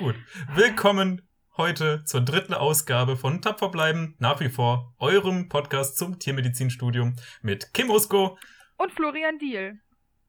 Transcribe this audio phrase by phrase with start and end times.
[0.00, 0.14] Gut.
[0.54, 1.20] Willkommen
[1.58, 7.74] heute zur dritten Ausgabe von Tapfer bleiben, nach wie vor eurem Podcast zum Tiermedizinstudium mit
[7.74, 8.38] Kim Usko
[8.78, 9.78] und Florian Diel.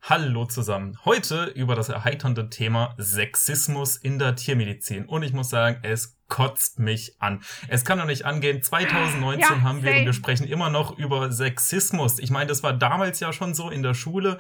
[0.02, 0.98] Hallo zusammen.
[1.06, 5.06] Heute über das erheiternde Thema Sexismus in der Tiermedizin.
[5.06, 7.44] Und ich muss sagen, es kotzt mich an.
[7.68, 8.64] Es kann doch nicht angehen.
[8.64, 12.20] 2019 ja, haben wir und wir sprechen immer noch über Sexismus.
[12.20, 14.40] Ich meine, das war damals ja schon so in der Schule.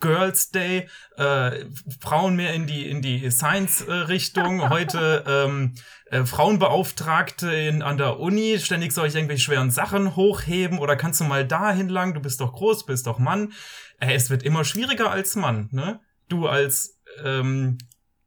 [0.00, 1.64] Girls Day, äh,
[1.98, 4.68] Frauen mehr in die in die Science-Richtung.
[4.68, 5.74] Heute ähm,
[6.10, 8.58] äh, Frauenbeauftragte in, an der Uni.
[8.58, 12.12] Ständig soll ich irgendwelche schweren Sachen hochheben oder kannst du mal dahin lang?
[12.12, 13.54] Du bist doch groß, bist doch Mann.
[13.98, 16.00] Äh, es wird immer schwieriger als Mann, ne?
[16.28, 17.78] Du als ähm,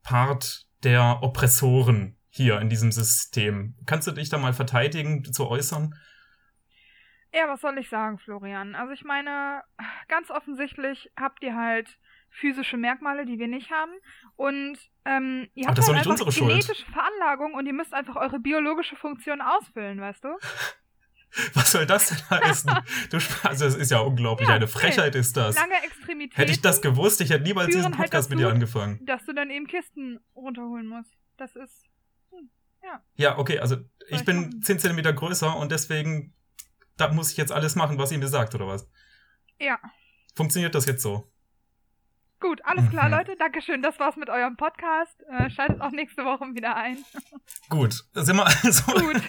[0.02, 3.76] Part der Oppressoren hier in diesem System.
[3.86, 5.94] Kannst du dich da mal verteidigen, zu äußern?
[7.32, 8.74] Ja, was soll ich sagen, Florian?
[8.74, 9.62] Also ich meine,
[10.08, 12.00] ganz offensichtlich habt ihr halt
[12.32, 13.92] physische Merkmale, die wir nicht haben.
[14.36, 16.86] Und ähm, ihr habt halt einfach genetische.
[16.92, 20.30] Veranlagung und ihr müsst einfach eure biologische Funktion ausfüllen, weißt du?
[21.54, 22.72] Was soll das denn heißen?
[23.12, 25.56] du, also es ist ja unglaublich, ja, eine Frechheit ist das.
[25.56, 26.36] Lange Extremitäten.
[26.36, 29.06] Hätte ich das gewusst, ich hätte niemals diesen halt Podcast halt mit dir angefangen.
[29.06, 31.12] Dass du dann eben Kisten runterholen musst.
[31.38, 31.93] Das ist
[32.84, 33.02] ja.
[33.16, 33.78] Ja, okay, also
[34.10, 34.62] ich bin machen.
[34.62, 36.34] 10 cm größer und deswegen,
[36.98, 38.88] da muss ich jetzt alles machen, was ihr mir sagt, oder was?
[39.60, 39.80] Ja.
[40.36, 41.32] Funktioniert das jetzt so?
[42.44, 43.14] Gut, alles klar, mhm.
[43.14, 43.36] Leute.
[43.38, 43.82] Dankeschön.
[43.82, 45.24] Das war's mit eurem Podcast.
[45.30, 46.98] Äh, schaltet auch nächste Woche wieder ein.
[47.70, 49.22] Gut, sind wir also Gut.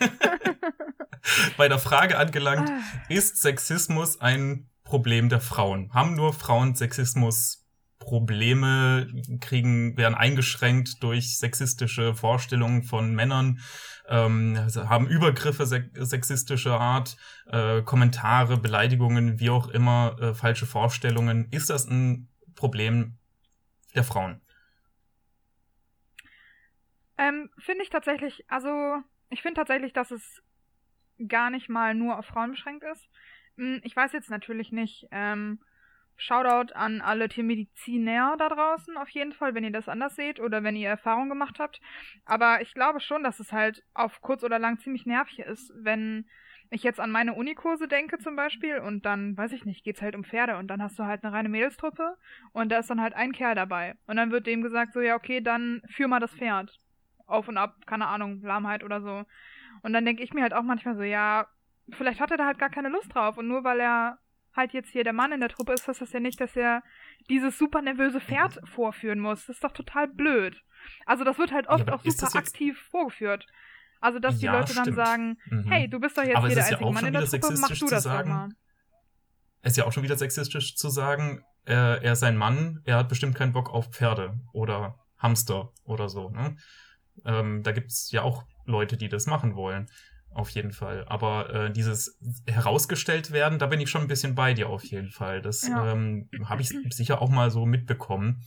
[1.56, 2.80] bei der Frage angelangt, ah.
[3.08, 5.94] ist Sexismus ein Problem der Frauen?
[5.94, 7.63] Haben nur Frauen Sexismus
[8.04, 9.08] Probleme
[9.40, 13.60] kriegen, werden eingeschränkt durch sexistische Vorstellungen von Männern,
[14.08, 17.16] ähm, also haben Übergriffe se sexistischer Art,
[17.46, 21.48] äh, Kommentare, Beleidigungen, wie auch immer, äh, falsche Vorstellungen.
[21.50, 23.18] Ist das ein Problem
[23.94, 24.40] der Frauen?
[27.16, 30.42] Ähm, finde ich tatsächlich, also ich finde tatsächlich, dass es
[31.28, 33.08] gar nicht mal nur auf Frauen beschränkt ist.
[33.56, 35.60] Hm, ich weiß jetzt natürlich nicht, ähm,
[36.16, 40.62] Shoutout an alle Tiermediziner da draußen, auf jeden Fall, wenn ihr das anders seht oder
[40.62, 41.80] wenn ihr Erfahrung gemacht habt.
[42.24, 46.26] Aber ich glaube schon, dass es halt auf kurz oder lang ziemlich nervig ist, wenn
[46.70, 50.14] ich jetzt an meine Unikurse denke zum Beispiel und dann, weiß ich nicht, geht's halt
[50.14, 52.16] um Pferde und dann hast du halt eine reine Mädelstruppe
[52.52, 53.96] und da ist dann halt ein Kerl dabei.
[54.06, 56.80] Und dann wird dem gesagt, so, ja, okay, dann führ mal das Pferd.
[57.26, 59.24] Auf und ab, keine Ahnung, Lahmheit oder so.
[59.82, 61.46] Und dann denke ich mir halt auch manchmal so, ja,
[61.90, 64.18] vielleicht hat er da halt gar keine Lust drauf und nur weil er
[64.56, 66.82] halt jetzt hier der Mann in der Truppe ist, heißt das ja nicht, dass er
[67.28, 68.66] dieses super nervöse Pferd mhm.
[68.66, 69.46] vorführen muss.
[69.46, 70.62] Das ist doch total blöd.
[71.06, 73.46] Also das wird halt oft ja, auch super aktiv vorgeführt.
[74.00, 75.64] Also dass die ja, Leute dann sagen, mhm.
[75.64, 77.68] hey, du bist doch jetzt aber hier der einzige ja Mann in der Truppe, mach
[77.70, 78.48] du das sagen, doch mal.
[79.62, 82.98] Es ist ja auch schon wieder sexistisch zu sagen, er, er ist ein Mann, er
[82.98, 86.28] hat bestimmt keinen Bock auf Pferde oder Hamster oder so.
[86.28, 86.56] Ne?
[87.24, 89.88] Ähm, da gibt's ja auch Leute, die das machen wollen.
[90.34, 91.04] Auf jeden Fall.
[91.06, 95.10] Aber äh, dieses herausgestellt werden, da bin ich schon ein bisschen bei dir auf jeden
[95.10, 95.40] Fall.
[95.40, 95.92] Das ja.
[95.92, 98.42] ähm, habe ich sicher auch mal so mitbekommen.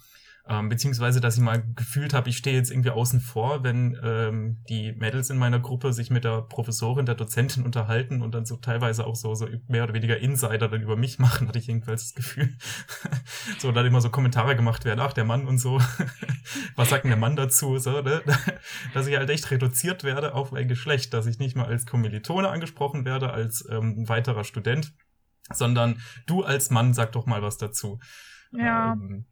[0.50, 4.64] Ähm, beziehungsweise, dass ich mal gefühlt habe, ich stehe jetzt irgendwie außen vor, wenn ähm,
[4.70, 8.56] die Mädels in meiner Gruppe sich mit der Professorin, der Dozentin unterhalten und dann so
[8.56, 12.04] teilweise auch so, so mehr oder weniger Insider dann über mich machen, hatte ich jedenfalls
[12.04, 12.56] das Gefühl.
[13.60, 15.82] so, dann immer so Kommentare gemacht werden, ach, der Mann und so.
[16.76, 17.78] Was sagt denn der Mann dazu?
[17.78, 18.22] So, ne?
[18.94, 22.48] Dass ich halt echt reduziert werde auf mein Geschlecht, dass ich nicht mal als Kommilitone
[22.48, 24.94] angesprochen werde, als ähm, weiterer Student,
[25.52, 28.00] sondern du als Mann sag doch mal was dazu.
[28.52, 28.94] Ja.
[28.94, 29.26] Ähm,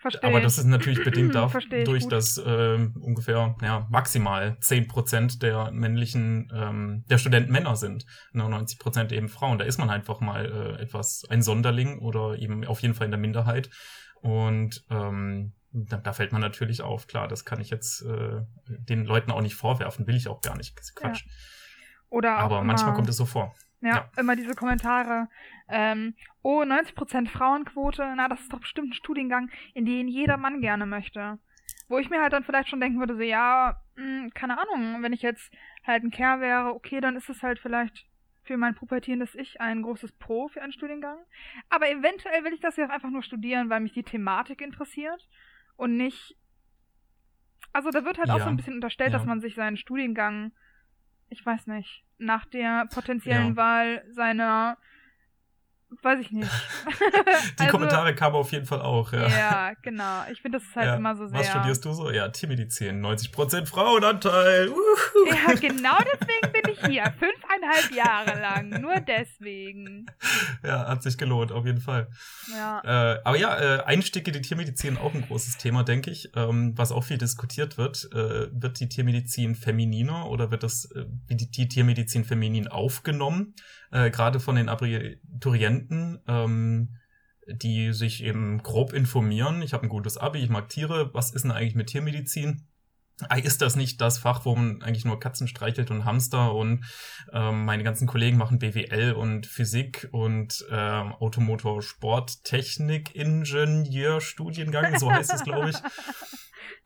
[0.00, 0.30] Verstehe.
[0.30, 6.50] Aber das ist natürlich bedingt dadurch, dass äh, ungefähr ja, maximal zehn Prozent der männlichen,
[6.54, 9.58] ähm, der Studenten Männer sind, 99 Prozent eben Frauen.
[9.58, 13.10] Da ist man einfach mal äh, etwas ein Sonderling oder eben auf jeden Fall in
[13.10, 13.68] der Minderheit.
[14.22, 19.04] Und ähm, da, da fällt man natürlich auf, klar, das kann ich jetzt äh, den
[19.04, 20.74] Leuten auch nicht vorwerfen, will ich auch gar nicht.
[20.96, 21.26] Quatsch.
[21.26, 21.32] Ja.
[22.08, 23.54] Oder Aber manchmal kommt es so vor.
[23.80, 25.28] Ja, ja, immer diese Kommentare.
[25.68, 30.60] Ähm, oh, 90% Frauenquote, na, das ist doch bestimmt ein Studiengang, in den jeder Mann
[30.60, 31.38] gerne möchte.
[31.88, 35.02] Wo ich mir halt dann vielleicht schon denken würde, so, ja, mh, hm, keine Ahnung,
[35.02, 35.52] wenn ich jetzt
[35.86, 38.06] halt ein Kerl wäre, okay, dann ist es halt vielleicht
[38.42, 41.18] für mein pubertierendes Ich ein großes Pro für einen Studiengang.
[41.68, 45.28] Aber eventuell will ich das ja auch einfach nur studieren, weil mich die Thematik interessiert
[45.76, 46.36] und nicht.
[47.72, 49.18] Also da wird halt ja, auch so ein bisschen unterstellt, ja.
[49.18, 50.52] dass man sich seinen Studiengang
[51.30, 53.56] ich weiß nicht, nach der potenziellen ja.
[53.56, 54.76] Wahl seiner
[56.02, 56.50] weiß ich nicht.
[57.58, 59.28] Die also, Kommentare kamen auf jeden Fall auch, ja.
[59.28, 60.24] Ja, genau.
[60.30, 60.96] Ich finde, das ist halt ja.
[60.96, 61.38] immer so sehr.
[61.38, 62.10] Was studierst du so?
[62.10, 64.68] Ja, Tiermedizin, 90% Frauenanteil.
[64.68, 65.26] Uhuhu.
[65.28, 70.06] Ja, genau deswegen bin ich hier, fünfeinhalb Jahre lang, nur deswegen.
[70.62, 72.08] Ja, hat sich gelohnt, auf jeden Fall.
[72.52, 73.14] Ja.
[73.14, 76.30] Äh, aber ja, äh, Einstieg in die Tiermedizin auch ein großes Thema, denke ich.
[76.36, 81.04] Ähm, was auch viel diskutiert wird, äh, wird die Tiermedizin femininer oder wird das äh,
[81.28, 83.54] die, die Tiermedizin feminin aufgenommen?
[83.90, 86.18] Äh, Gerade von den Abiturienten.
[86.26, 86.96] Ähm,
[87.52, 89.62] die sich eben grob informieren.
[89.62, 91.12] Ich habe ein gutes Abi, ich mag Tiere.
[91.14, 92.66] Was ist denn eigentlich mit Tiermedizin?
[93.42, 96.84] Ist das nicht das Fach, wo man eigentlich nur Katzen streichelt und Hamster und
[97.32, 105.34] ähm, meine ganzen Kollegen machen BWL und Physik und ähm, Automotor Sporttechnik Ingenieurstudiengang, so heißt
[105.34, 105.76] es, glaube ich.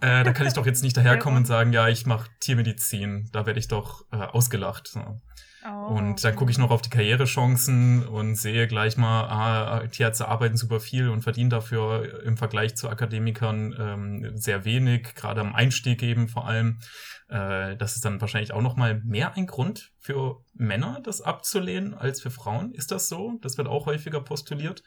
[0.01, 3.29] Äh, da kann ich doch jetzt nicht daherkommen und sagen, ja, ich mache Tiermedizin.
[3.33, 4.89] Da werde ich doch äh, ausgelacht.
[4.89, 5.21] So.
[5.67, 10.29] Oh, und dann gucke ich noch auf die Karrierechancen und sehe gleich mal, ah, Tierärzte
[10.29, 15.55] arbeiten super viel und verdienen dafür im Vergleich zu Akademikern ähm, sehr wenig, gerade am
[15.55, 16.81] Einstieg eben vor allem.
[17.29, 21.95] Äh, das ist dann wahrscheinlich auch noch mal mehr ein Grund für Männer, das abzulehnen,
[21.95, 22.73] als für Frauen.
[22.73, 23.39] Ist das so?
[23.41, 24.83] Das wird auch häufiger postuliert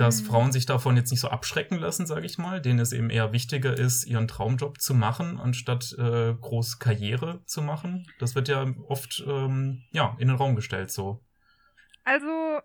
[0.00, 0.26] dass mhm.
[0.26, 3.32] Frauen sich davon jetzt nicht so abschrecken lassen, sage ich mal, denen es eben eher
[3.32, 8.06] wichtiger ist, ihren Traumjob zu machen, anstatt äh, groß Karriere zu machen.
[8.18, 11.22] Das wird ja oft ähm, ja in den Raum gestellt so.
[12.04, 12.60] Also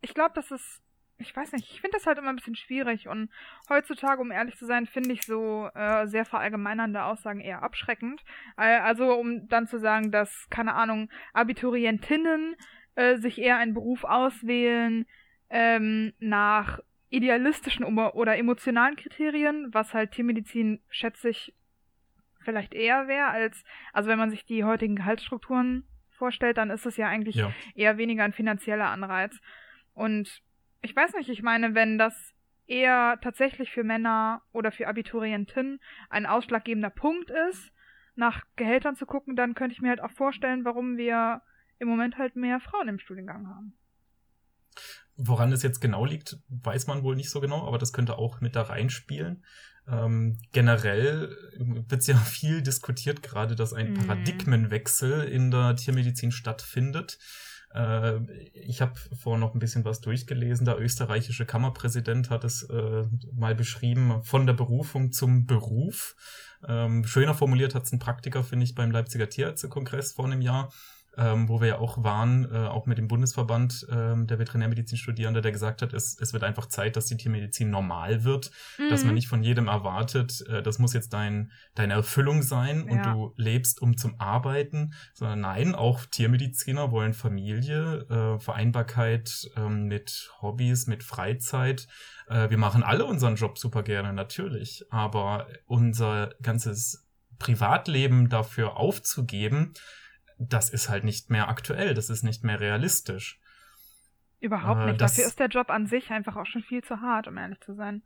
[0.00, 0.80] ich glaube, das ist,
[1.18, 3.30] ich weiß nicht, ich finde das halt immer ein bisschen schwierig und
[3.68, 8.22] heutzutage, um ehrlich zu sein, finde ich so äh, sehr verallgemeinernde Aussagen eher abschreckend.
[8.56, 12.56] also um dann zu sagen, dass keine Ahnung Abiturientinnen
[12.94, 15.04] äh, sich eher einen Beruf auswählen
[15.50, 16.80] ähm, nach
[17.10, 21.54] idealistischen oder emotionalen Kriterien, was halt Tiermedizin, schätze ich,
[22.40, 26.96] vielleicht eher wäre als, also wenn man sich die heutigen Gehaltsstrukturen vorstellt, dann ist es
[26.96, 27.52] ja eigentlich ja.
[27.74, 29.40] eher weniger ein finanzieller Anreiz.
[29.92, 30.40] Und
[30.82, 32.34] ich weiß nicht, ich meine, wenn das
[32.66, 37.72] eher tatsächlich für Männer oder für Abiturientinnen ein ausschlaggebender Punkt ist,
[38.14, 41.42] nach Gehältern zu gucken, dann könnte ich mir halt auch vorstellen, warum wir
[41.78, 43.76] im Moment halt mehr Frauen im Studiengang haben.
[45.22, 48.40] Woran es jetzt genau liegt, weiß man wohl nicht so genau, aber das könnte auch
[48.40, 49.44] mit da reinspielen.
[49.88, 54.06] Ähm, generell wird ja viel diskutiert gerade, dass ein mhm.
[54.06, 57.18] Paradigmenwechsel in der Tiermedizin stattfindet.
[57.74, 58.20] Äh,
[58.54, 60.64] ich habe vor noch ein bisschen was durchgelesen.
[60.64, 66.16] Der österreichische Kammerpräsident hat es äh, mal beschrieben, von der Berufung zum Beruf.
[66.66, 70.72] Ähm, schöner formuliert hat es ein Praktiker, finde ich, beim Leipziger Tierärztekongress vor einem Jahr
[71.20, 75.52] ähm, wo wir ja auch waren, äh, auch mit dem Bundesverband ähm, der Veterinärmedizinstudierende, der
[75.52, 78.88] gesagt hat, es, es wird einfach Zeit, dass die Tiermedizin normal wird, mhm.
[78.88, 79.16] dass man mhm.
[79.16, 82.92] nicht von jedem erwartet, äh, das muss jetzt dein, deine Erfüllung sein ja.
[82.92, 89.68] und du lebst um zum Arbeiten, sondern nein, auch Tiermediziner wollen Familie, äh, Vereinbarkeit äh,
[89.68, 91.86] mit Hobbys, mit Freizeit.
[92.28, 97.06] Äh, wir machen alle unseren Job super gerne, natürlich, aber unser ganzes
[97.38, 99.74] Privatleben dafür aufzugeben,
[100.40, 103.38] das ist halt nicht mehr aktuell, das ist nicht mehr realistisch.
[104.40, 104.94] Überhaupt nicht.
[104.94, 107.36] Äh, das, Dafür ist der Job an sich einfach auch schon viel zu hart, um
[107.36, 108.02] ehrlich zu sein.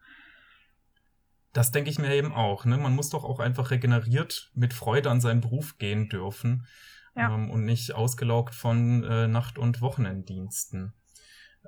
[1.53, 2.65] Das denke ich mir eben auch.
[2.65, 2.77] Ne?
[2.77, 6.67] Man muss doch auch einfach regeneriert mit Freude an seinen Beruf gehen dürfen
[7.15, 7.33] ja.
[7.33, 10.93] ähm, und nicht ausgelaugt von äh, Nacht- und Wochenenddiensten.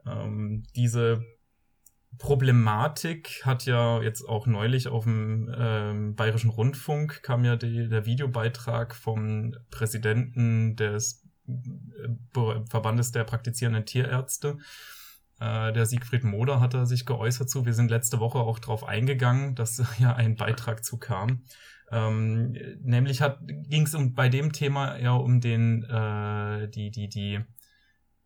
[0.05, 1.25] Ähm, diese
[2.19, 8.07] Problematik hat ja jetzt auch neulich auf dem ähm, Bayerischen Rundfunk kam ja die, der
[8.07, 14.59] Videobeitrag vom Präsidenten des äh, Verbandes der praktizierenden Tierärzte.
[15.39, 17.67] Äh, der Siegfried Moder hat er sich geäußert zu.
[17.67, 21.43] Wir sind letzte Woche auch darauf eingegangen, dass ja ein Beitrag zu kam.
[21.93, 23.23] Ähm, nämlich
[23.69, 27.40] ging es um, bei dem Thema eher um den äh, die die die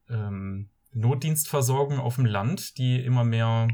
[0.08, 3.68] ähm, Notdienstversorgung auf dem Land, die immer mehr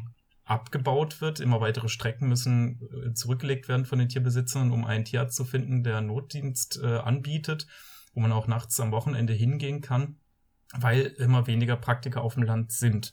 [0.47, 1.41] abgebaut wird.
[1.41, 5.83] Immer weitere Strecken müssen äh, zurückgelegt werden von den Tierbesitzern, um einen Tierarzt zu finden,
[5.83, 7.67] der Notdienst äh, anbietet,
[8.15, 10.17] wo man auch nachts am Wochenende hingehen kann,
[10.73, 13.12] weil immer weniger Praktiker auf dem Land sind.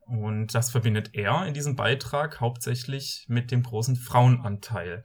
[0.00, 5.04] Und das verbindet er in diesem Beitrag hauptsächlich mit dem großen Frauenanteil.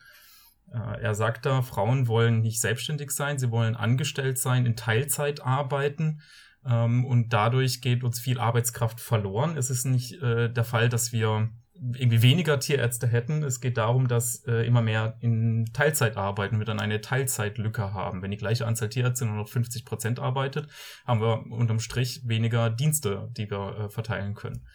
[0.73, 5.41] Äh, er sagt da, Frauen wollen nicht selbstständig sein, sie wollen angestellt sein, in Teilzeit
[5.41, 6.21] arbeiten
[6.65, 9.55] ähm, und dadurch geht uns viel Arbeitskraft verloren.
[9.55, 11.49] Es ist nicht äh, der Fall, dass wir
[11.81, 13.43] irgendwie weniger Tierärzte hätten.
[13.43, 18.21] Es geht darum, dass äh, immer mehr in Teilzeit arbeiten, wir dann eine Teilzeitlücke haben.
[18.21, 20.67] Wenn die gleiche Anzahl Tierärzte nur noch 50 Prozent arbeitet,
[21.05, 24.65] haben wir unterm Strich weniger Dienste, die wir äh, verteilen können.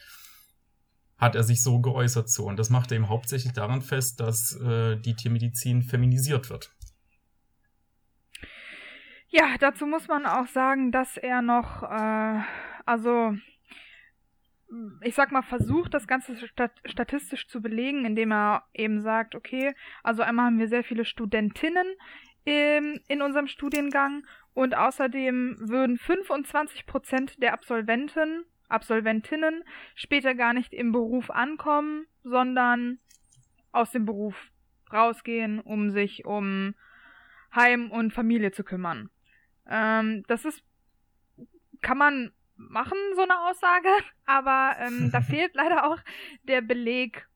[1.18, 2.44] Hat er sich so geäußert so.
[2.44, 6.70] Und das macht er eben hauptsächlich daran fest, dass äh, die Tiermedizin feminisiert wird.
[9.28, 12.40] Ja, dazu muss man auch sagen, dass er noch, äh,
[12.86, 13.34] also
[15.02, 19.74] ich sag mal, versucht, das Ganze stat statistisch zu belegen, indem er eben sagt, okay,
[20.02, 21.86] also einmal haben wir sehr viele Studentinnen
[22.44, 29.64] im, in unserem Studiengang und außerdem würden 25 Prozent der Absolventen, Absolventinnen
[29.94, 32.98] später gar nicht im Beruf ankommen, sondern
[33.72, 34.50] aus dem Beruf
[34.92, 36.74] rausgehen, um sich um
[37.54, 39.10] Heim und Familie zu kümmern.
[39.68, 40.62] Ähm, das ist,
[41.80, 43.88] kann man machen, so eine Aussage,
[44.26, 45.98] aber ähm, da fehlt leider auch
[46.44, 47.26] der Beleg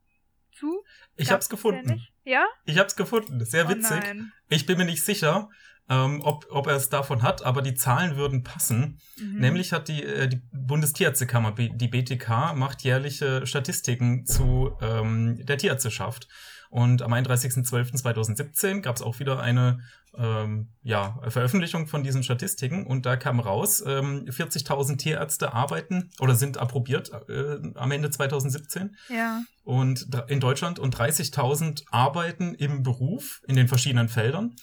[0.52, 0.82] zu.
[1.16, 2.06] Ich hab's gefunden.
[2.24, 2.46] Ja?
[2.64, 3.44] Ich hab's gefunden.
[3.44, 4.02] Sehr oh witzig.
[4.04, 5.48] Oh ich bin mir nicht sicher,
[5.88, 9.00] ähm, ob, ob er es davon hat, aber die Zahlen würden passen.
[9.16, 9.38] Mhm.
[9.38, 16.28] Nämlich hat die, äh, die Bundestierärztekammer, die BTK, macht jährliche Statistiken zu ähm, der Tierärzteschaft.
[16.70, 19.80] Und am 31.12.2017 gab es auch wieder eine
[20.16, 26.34] ähm, ja, Veröffentlichung von diesen Statistiken und da kam raus, ähm, 40.000 Tierärzte arbeiten oder
[26.34, 28.96] sind approbiert äh, am Ende 2017.
[29.08, 29.42] Ja.
[29.64, 34.56] Und in Deutschland und 30.000 arbeiten im Beruf in den verschiedenen Feldern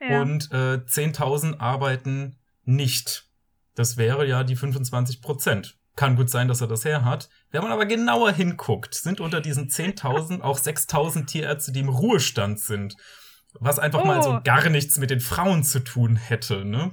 [0.00, 0.20] ja.
[0.20, 3.28] und äh, 10.000 arbeiten nicht.
[3.74, 5.78] Das wäre ja die 25 Prozent.
[5.94, 7.28] Kann gut sein, dass er das her hat.
[7.50, 12.60] Wenn man aber genauer hinguckt, sind unter diesen 10.000 auch 6.000 Tierärzte, die im Ruhestand
[12.60, 12.96] sind.
[13.60, 14.06] Was einfach oh.
[14.06, 14.40] mal so oh.
[14.42, 16.92] gar nichts mit den Frauen zu tun hätte, ne?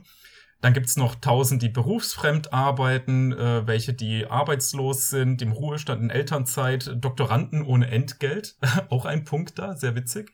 [0.61, 6.09] Dann gibt's noch 1000, die berufsfremd arbeiten, äh, welche die arbeitslos sind, im Ruhestand, in
[6.09, 8.57] Elternzeit, Doktoranden ohne Entgelt.
[8.89, 10.33] auch ein Punkt da, sehr witzig.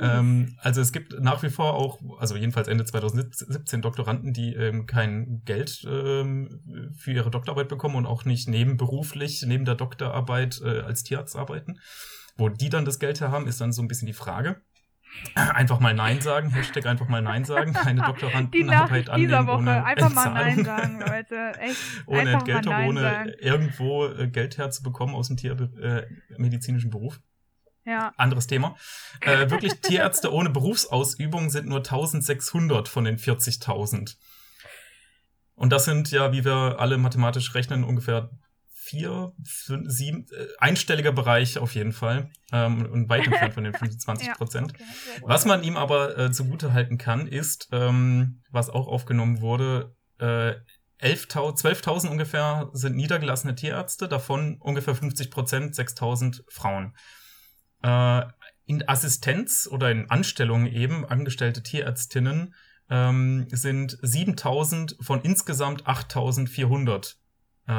[0.00, 4.86] Ähm, also es gibt nach wie vor auch, also jedenfalls Ende 2017 Doktoranden, die ähm,
[4.86, 10.80] kein Geld ähm, für ihre Doktorarbeit bekommen und auch nicht nebenberuflich neben der Doktorarbeit äh,
[10.80, 11.80] als Tierarzt arbeiten.
[12.36, 14.60] Wo die dann das Geld her haben, ist dann so ein bisschen die Frage.
[15.34, 19.58] Einfach mal Nein sagen, Hashtag einfach mal Nein sagen, keine Doktorandenarbeit annehmen dieser Woche.
[19.58, 21.58] ohne Einfach mal Nein sagen, Leute.
[21.60, 21.80] Echt.
[22.06, 23.30] ohne Entgeltung, ohne sagen.
[23.40, 27.20] irgendwo äh, Geld herzubekommen aus dem tiermedizinischen äh, Beruf.
[27.88, 28.12] Ja.
[28.18, 28.76] Anderes Thema.
[29.22, 34.16] Äh, wirklich Tierärzte ohne Berufsausübung sind nur 1600 von den 40.000.
[35.54, 38.30] Und das sind ja, wie wir alle mathematisch rechnen, ungefähr
[38.74, 42.30] vier, fünf, sieben, äh, einstelliger Bereich auf jeden Fall.
[42.52, 44.72] Ähm, und weit entfernt von den 25 Prozent.
[44.78, 49.40] Ja, okay, was man ihm aber äh, zugute halten kann, ist, ähm, was auch aufgenommen
[49.40, 50.54] wurde, äh,
[51.00, 56.94] 12.000 ungefähr sind niedergelassene Tierärzte, davon ungefähr 50 Prozent, 6.000 Frauen
[57.82, 58.22] äh,
[58.66, 62.54] in Assistenz oder in Anstellung eben angestellte Tierärztinnen
[62.90, 67.16] ähm, sind 7000 von insgesamt 8400
[67.66, 67.72] äh,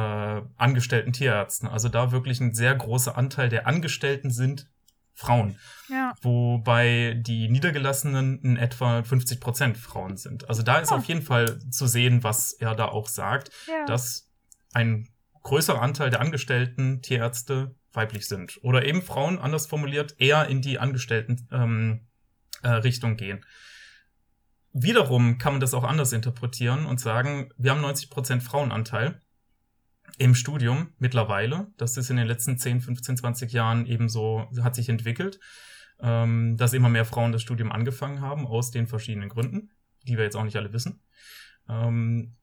[0.57, 1.67] angestellten Tierärzten.
[1.67, 4.67] Also da wirklich ein sehr großer Anteil der Angestellten sind
[5.13, 5.59] Frauen.
[5.89, 6.13] Ja.
[6.21, 10.47] Wobei die Niedergelassenen in etwa 50 Prozent Frauen sind.
[10.47, 10.95] Also da ist oh.
[10.95, 13.85] auf jeden Fall zu sehen, was er da auch sagt, ja.
[13.85, 14.29] dass
[14.73, 15.09] ein
[15.43, 18.59] größerer Anteil der angestellten Tierärzte weiblich sind.
[18.63, 22.07] Oder eben Frauen, anders formuliert, eher in die Angestellten ähm,
[22.61, 23.45] äh, Richtung gehen.
[24.71, 29.19] Wiederum kann man das auch anders interpretieren und sagen, wir haben 90% Frauenanteil
[30.17, 31.67] im Studium mittlerweile.
[31.77, 35.39] Das ist in den letzten 10, 15, 20 Jahren ebenso, hat sich entwickelt,
[35.99, 39.71] ähm, dass immer mehr Frauen das Studium angefangen haben, aus den verschiedenen Gründen,
[40.03, 41.01] die wir jetzt auch nicht alle wissen.
[41.67, 42.35] Ähm,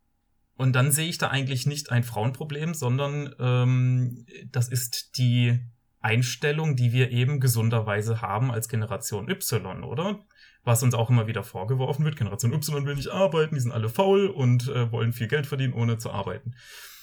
[0.56, 5.60] und dann sehe ich da eigentlich nicht ein Frauenproblem, sondern ähm, das ist die
[6.00, 10.24] Einstellung, die wir eben gesunderweise haben als Generation Y, oder?
[10.64, 12.16] Was uns auch immer wieder vorgeworfen wird.
[12.16, 15.74] Generation Y will nicht arbeiten, die sind alle faul und äh, wollen viel Geld verdienen,
[15.74, 16.54] ohne zu arbeiten.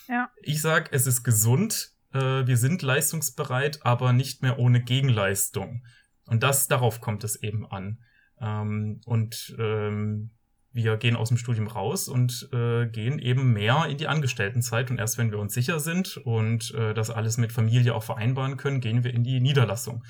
[0.07, 0.29] Ja.
[0.41, 5.85] Ich sag, es ist gesund, äh, wir sind leistungsbereit, aber nicht mehr ohne Gegenleistung.
[6.25, 7.99] Und das, darauf kommt es eben an.
[8.39, 10.31] Ähm, und ähm,
[10.73, 14.89] wir gehen aus dem Studium raus und äh, gehen eben mehr in die Angestelltenzeit.
[14.89, 18.57] Und erst wenn wir uns sicher sind und äh, das alles mit Familie auch vereinbaren
[18.57, 20.03] können, gehen wir in die Niederlassung.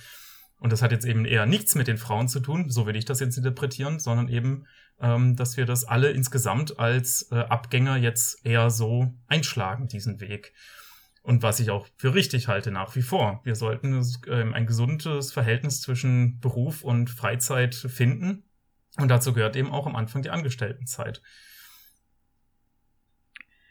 [0.60, 3.04] Und das hat jetzt eben eher nichts mit den Frauen zu tun, so will ich
[3.04, 4.66] das jetzt interpretieren, sondern eben,
[5.02, 10.54] ähm, dass wir das alle insgesamt als äh, Abgänger jetzt eher so einschlagen, diesen Weg.
[11.22, 13.42] Und was ich auch für richtig halte nach wie vor.
[13.44, 18.44] Wir sollten äh, ein gesundes Verhältnis zwischen Beruf und Freizeit finden
[18.98, 21.22] und dazu gehört eben auch am Anfang die Angestelltenzeit.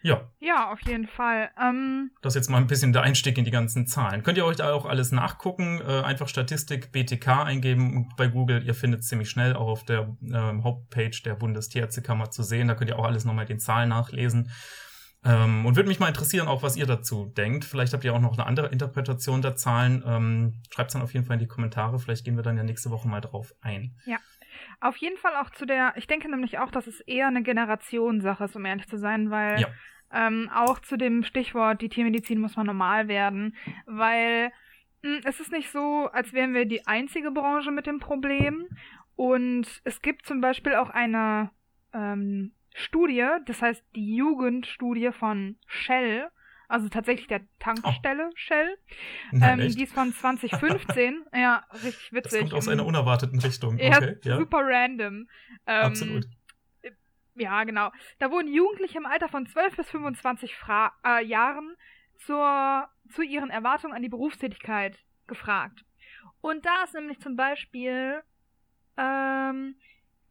[0.02, 0.28] Ja.
[0.40, 1.50] Ja, auf jeden Fall.
[1.60, 4.24] Ähm, das ist jetzt mal ein bisschen der Einstieg in die ganzen Zahlen.
[4.24, 5.80] Könnt ihr euch da auch alles nachgucken?
[5.80, 8.64] Äh, einfach Statistik BTK eingeben bei Google.
[8.64, 12.66] Ihr findet es ziemlich schnell auch auf der äh, Hauptpage der Bundestierärztekammer zu sehen.
[12.66, 14.50] Da könnt ihr auch alles nochmal den Zahlen nachlesen.
[15.24, 17.64] Ähm, und würde mich mal interessieren, auch was ihr dazu denkt.
[17.64, 20.02] Vielleicht habt ihr auch noch eine andere Interpretation der Zahlen.
[20.04, 22.00] Ähm, Schreibt es dann auf jeden Fall in die Kommentare.
[22.00, 23.94] Vielleicht gehen wir dann ja nächste Woche mal drauf ein.
[24.04, 24.18] Ja.
[24.82, 28.44] Auf jeden Fall auch zu der, ich denke nämlich auch, dass es eher eine Generationssache
[28.44, 29.68] ist, um ehrlich zu sein, weil ja.
[30.12, 34.50] ähm, auch zu dem Stichwort, die Tiermedizin muss mal normal werden, weil
[35.02, 38.66] mh, hm, es ist nicht so, als wären wir die einzige Branche mit dem Problem
[39.14, 41.50] Und es gibt zum Beispiel auch eine
[41.92, 46.28] ähm, Studie, das heißt die Jugendstudie von Shell,
[46.72, 48.34] also tatsächlich der Tankstelle oh.
[48.34, 48.78] Shell.
[49.30, 51.24] Nein, ähm, die ist von 2015.
[51.34, 52.30] ja, richtig witzig.
[52.30, 53.74] Das kommt aus einer unerwarteten Richtung.
[53.74, 55.28] Okay, ja, super random.
[55.66, 56.24] Ähm, Absolut.
[57.34, 57.90] Ja, genau.
[58.18, 61.76] Da wurden Jugendliche im Alter von 12 bis 25 Fra äh, Jahren
[62.16, 65.84] zur, zu ihren Erwartungen an die Berufstätigkeit gefragt.
[66.40, 68.22] Und da ist nämlich zum Beispiel
[68.96, 69.76] ähm,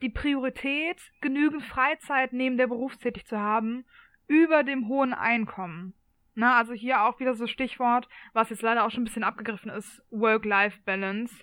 [0.02, 3.86] die Priorität, genügend Freizeit neben der Berufstätig zu haben,
[4.28, 5.94] über dem hohen Einkommen.
[6.34, 9.70] Na, also hier auch wieder so Stichwort, was jetzt leider auch schon ein bisschen abgegriffen
[9.70, 11.36] ist, Work-Life-Balance.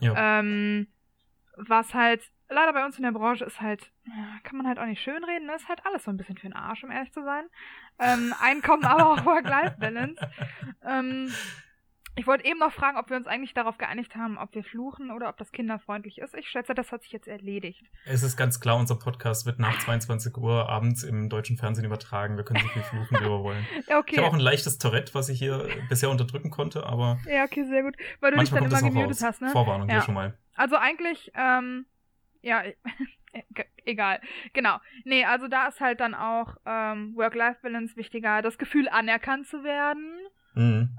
[0.00, 0.40] Ja.
[0.40, 0.88] Ähm,
[1.56, 3.90] was halt leider bei uns in der Branche ist halt,
[4.42, 5.54] kann man halt auch nicht schönreden, ne?
[5.54, 7.46] ist halt alles so ein bisschen für den Arsch, um ehrlich zu sein.
[7.98, 10.28] Ähm, Einkommen, aber auch Work-Life-Balance.
[10.84, 11.32] Ähm,
[12.16, 15.10] ich wollte eben noch fragen, ob wir uns eigentlich darauf geeinigt haben, ob wir fluchen
[15.10, 16.34] oder ob das kinderfreundlich ist.
[16.34, 17.84] Ich schätze, das hat sich jetzt erledigt.
[18.04, 22.36] Es ist ganz klar, unser Podcast wird nach 22 Uhr abends im deutschen Fernsehen übertragen.
[22.36, 23.66] Wir können so viel fluchen, wie wir wollen.
[23.94, 24.12] Okay.
[24.12, 27.18] Ich habe auch ein leichtes Tourette, was ich hier bisher unterdrücken konnte, aber.
[27.28, 27.96] Ja, okay, sehr gut.
[28.20, 29.50] Weil du dich dann immer gemutet hast, ne?
[29.50, 29.96] Vorwarnung ja.
[29.96, 30.36] hier schon mal.
[30.54, 31.86] Also eigentlich, ähm,
[32.42, 32.62] ja,
[33.84, 34.20] egal.
[34.52, 34.78] Genau.
[35.04, 40.12] Nee, also da ist halt dann auch ähm, Work-Life-Balance wichtiger, das Gefühl anerkannt zu werden.
[40.54, 40.96] Mhm, mhm.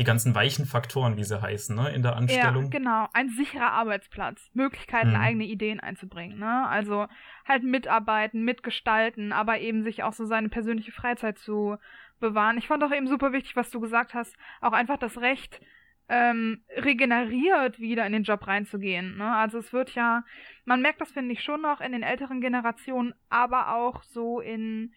[0.00, 2.64] Die ganzen weichen Faktoren, wie sie heißen, ne, in der Anstellung.
[2.64, 3.08] Ja, genau.
[3.12, 4.50] Ein sicherer Arbeitsplatz.
[4.54, 5.16] Möglichkeiten, mhm.
[5.16, 6.66] eigene Ideen einzubringen, ne?
[6.66, 7.06] Also
[7.46, 11.76] halt mitarbeiten, mitgestalten, aber eben sich auch so seine persönliche Freizeit zu
[12.18, 12.56] bewahren.
[12.56, 15.60] Ich fand auch eben super wichtig, was du gesagt hast, auch einfach das Recht,
[16.08, 19.18] ähm, regeneriert wieder in den Job reinzugehen.
[19.18, 19.36] Ne?
[19.36, 20.24] Also es wird ja,
[20.64, 24.92] man merkt das, finde ich, schon noch in den älteren Generationen, aber auch so in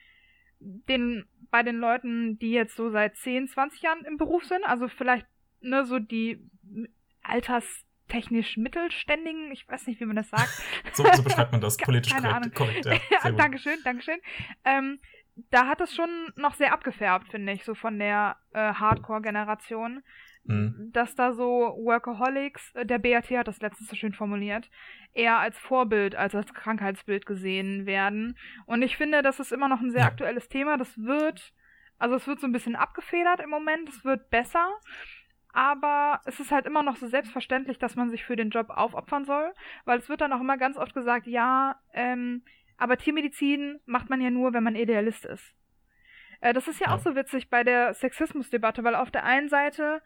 [0.60, 4.88] den, bei den Leuten, die jetzt so seit 10, 20 Jahren im Beruf sind, also
[4.88, 5.28] vielleicht,
[5.62, 6.44] ne, so die
[7.22, 10.50] alterstechnisch Mittelständigen, ich weiß nicht, wie man das sagt.
[10.94, 12.52] so, so beschreibt man das, politisch korrekt, Ahnung.
[12.56, 12.86] korrekt.
[12.86, 12.94] Ja,
[13.24, 14.18] ja Dankeschön, Dankeschön.
[14.66, 15.00] Ähm,
[15.52, 20.02] da hat es schon noch sehr abgefärbt, finde ich, so von der äh, Hardcore-Generation.
[20.46, 20.90] Mhm.
[20.92, 24.70] Dass da so Workaholics, äh, der BAT hat das letztens so schön formuliert,
[25.14, 28.38] eher als Vorbild als als Krankheitsbild gesehen werden.
[28.66, 30.08] Und ich finde, das ist immer noch ein sehr ja.
[30.08, 30.78] aktuelles Thema.
[30.78, 31.54] Das wird,
[31.98, 34.68] also es wird so ein bisschen abgefedert im Moment, es wird besser.
[35.54, 39.24] Aber es ist halt immer noch so selbstverständlich, dass man sich für den Job aufopfern
[39.24, 39.54] soll,
[39.86, 42.42] weil es wird dann auch immer ganz oft gesagt, ja, ähm,
[42.78, 45.54] aber Tiermedizin macht man ja nur, wenn man Idealist ist.
[46.42, 49.48] Äh, das ist ja, ja, auch so witzig bei der Sexismusdebatte, weil auf der einen
[49.48, 50.02] Seite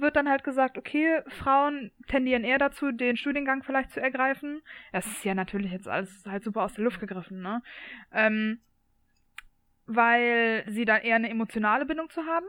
[0.00, 4.62] wird dann halt gesagt, okay, Frauen tendieren eher dazu, den Studiengang vielleicht zu ergreifen.
[4.92, 7.62] Das ist ja natürlich jetzt alles halt super aus der Luft gegriffen, ne?
[8.12, 8.60] Ähm,
[9.86, 12.46] weil sie da eher eine emotionale Bindung zu haben.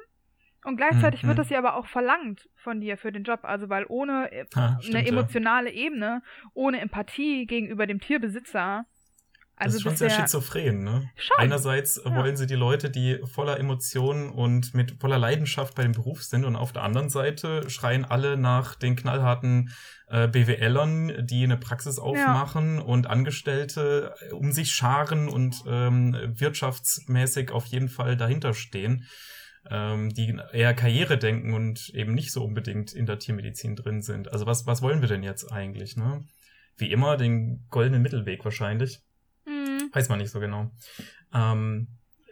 [0.64, 1.28] Und gleichzeitig mhm.
[1.28, 3.42] wird das ja aber auch verlangt von dir für den Job.
[3.44, 5.86] Also weil ohne ah, stimmt, eine emotionale ja.
[5.86, 8.86] Ebene, ohne Empathie gegenüber dem Tierbesitzer,
[9.58, 11.10] also das ist schon sehr schizophren, ne?
[11.16, 11.38] Schon.
[11.38, 12.14] Einerseits ja.
[12.14, 16.44] wollen sie die Leute, die voller Emotionen und mit voller Leidenschaft bei dem Beruf sind,
[16.44, 19.72] und auf der anderen Seite schreien alle nach den knallharten
[20.08, 22.84] äh, BWLern, die eine Praxis aufmachen ja.
[22.84, 29.06] und Angestellte um sich scharen und ähm, wirtschaftsmäßig auf jeden Fall dahinter stehen,
[29.70, 34.34] ähm, die eher Karriere denken und eben nicht so unbedingt in der Tiermedizin drin sind.
[34.34, 36.26] Also was, was wollen wir denn jetzt eigentlich, ne?
[36.78, 39.00] Wie immer den goldenen Mittelweg wahrscheinlich.
[39.96, 40.72] Weiß man nicht so genau.
[41.34, 41.88] Ähm,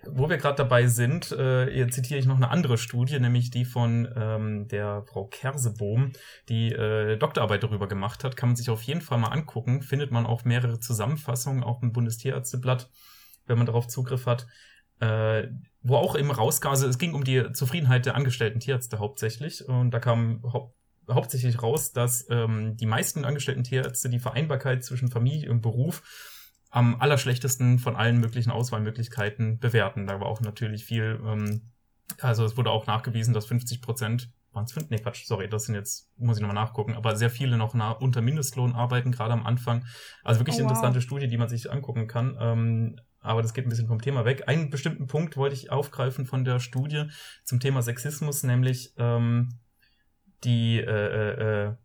[0.06, 4.12] wo wir gerade dabei sind, äh, zitiere ich noch eine andere Studie, nämlich die von
[4.18, 6.12] ähm, der Frau Kersebohm,
[6.50, 8.36] die äh, Doktorarbeit darüber gemacht hat.
[8.36, 9.82] Kann man sich auf jeden Fall mal angucken.
[9.82, 12.90] Findet man auch mehrere Zusammenfassungen, auch im Bundestierärzteblatt,
[13.46, 14.46] wenn man darauf Zugriff hat.
[15.00, 15.48] Äh,
[15.82, 19.68] wo auch eben rauskam, also es ging um die Zufriedenheit der angestellten Tierärzte hauptsächlich.
[19.68, 20.76] Und da kam hau
[21.10, 26.02] hauptsächlich raus, dass ähm, die meisten angestellten Tierärzte die Vereinbarkeit zwischen Familie und Beruf
[26.74, 30.08] am allerschlechtesten von allen möglichen Auswahlmöglichkeiten bewerten.
[30.08, 31.70] Da war auch natürlich viel, ähm,
[32.20, 34.90] also es wurde auch nachgewiesen, dass 50 Prozent, waren es fünf?
[34.90, 37.92] Nee, Quatsch, sorry, das sind jetzt, muss ich nochmal nachgucken, aber sehr viele noch nah,
[37.92, 39.86] unter Mindestlohn arbeiten, gerade am Anfang.
[40.24, 40.70] Also wirklich oh, wow.
[40.70, 42.36] interessante Studie, die man sich angucken kann.
[42.40, 44.48] Ähm, aber das geht ein bisschen vom Thema weg.
[44.48, 47.06] Einen bestimmten Punkt wollte ich aufgreifen von der Studie
[47.44, 49.60] zum Thema Sexismus, nämlich ähm,
[50.44, 51.76] die äh, äh,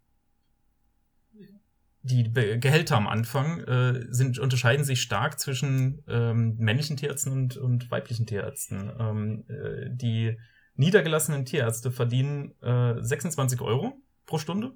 [2.02, 7.90] die Gehälter am Anfang äh, sind, unterscheiden sich stark zwischen ähm, männlichen Tierärzten und, und
[7.90, 8.92] weiblichen Tierärzten.
[8.98, 10.38] Ähm, äh, die
[10.74, 14.72] niedergelassenen Tierärzte verdienen äh, 26 Euro pro Stunde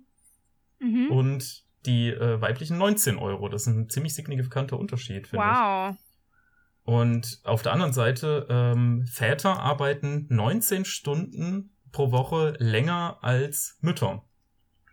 [0.81, 1.11] mhm.
[1.11, 3.49] und die äh, weiblichen 19 Euro.
[3.49, 5.95] Das ist ein ziemlich signifikanter Unterschied, finde wow.
[5.95, 5.99] ich.
[6.85, 14.25] Und auf der anderen Seite, ähm, Väter arbeiten 19 Stunden pro Woche länger als Mütter.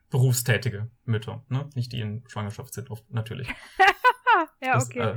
[0.09, 1.69] Berufstätige Mütter, ne?
[1.75, 3.47] Nicht die in Schwangerschaft sind, oft, natürlich.
[4.61, 4.99] ja, Das, okay.
[4.99, 5.15] äh,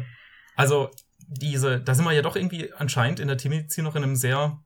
[0.57, 0.90] also,
[1.26, 4.61] diese, da sind wir ja doch irgendwie anscheinend in der Tiermedizin noch in einem sehr,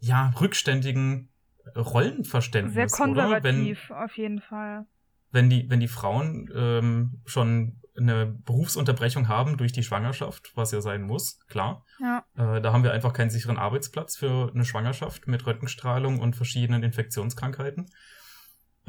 [0.00, 1.28] ja, rückständigen
[1.76, 2.74] Rollenverständnis.
[2.90, 3.30] Sehr Oder?
[3.42, 4.86] Wenn, konservativ, auf jeden Fall.
[5.30, 10.80] wenn die, wenn die Frauen ähm, schon eine Berufsunterbrechung haben durch die Schwangerschaft, was ja
[10.80, 11.84] sein muss, klar.
[12.00, 12.24] Ja.
[12.36, 16.82] Äh, da haben wir einfach keinen sicheren Arbeitsplatz für eine Schwangerschaft mit Röntgenstrahlung und verschiedenen
[16.82, 17.90] Infektionskrankheiten.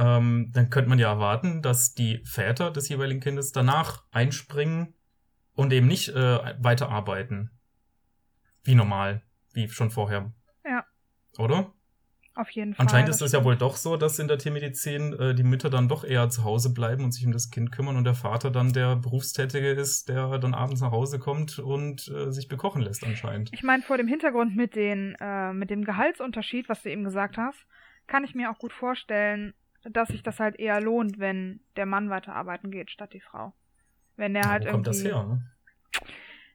[0.01, 4.95] Ähm, dann könnte man ja erwarten, dass die Väter des jeweiligen Kindes danach einspringen
[5.53, 7.51] und eben nicht äh, weiterarbeiten.
[8.63, 9.21] Wie normal,
[9.53, 10.33] wie schon vorher.
[10.65, 10.85] Ja.
[11.37, 11.71] Oder?
[12.33, 12.85] Auf jeden Fall.
[12.85, 15.87] Anscheinend ist es ja wohl doch so, dass in der Tiermedizin äh, die Mütter dann
[15.87, 18.73] doch eher zu Hause bleiben und sich um das Kind kümmern und der Vater dann
[18.73, 23.51] der Berufstätige ist, der dann abends nach Hause kommt und äh, sich bekochen lässt anscheinend.
[23.53, 27.37] Ich meine, vor dem Hintergrund mit, den, äh, mit dem Gehaltsunterschied, was du eben gesagt
[27.37, 27.67] hast,
[28.07, 32.09] kann ich mir auch gut vorstellen, dass sich das halt eher lohnt, wenn der Mann
[32.09, 33.53] weiterarbeiten geht statt die Frau.
[34.15, 35.15] Wenn der Ja, halt wo kommt das irgendwie.
[35.15, 35.27] her?
[35.27, 35.51] Ne?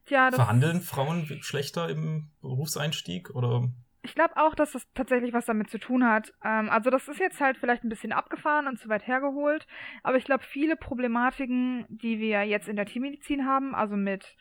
[0.06, 3.68] Tja, das, Verhandeln Frauen schlechter im Berufseinstieg oder?
[4.02, 6.32] Ich glaube auch, dass das tatsächlich was damit zu tun hat.
[6.44, 9.66] Ähm, also das ist jetzt halt vielleicht ein bisschen abgefahren und zu weit hergeholt,
[10.04, 14.36] aber ich glaube, viele Problematiken, die wir jetzt in der Tiermedizin haben, also mit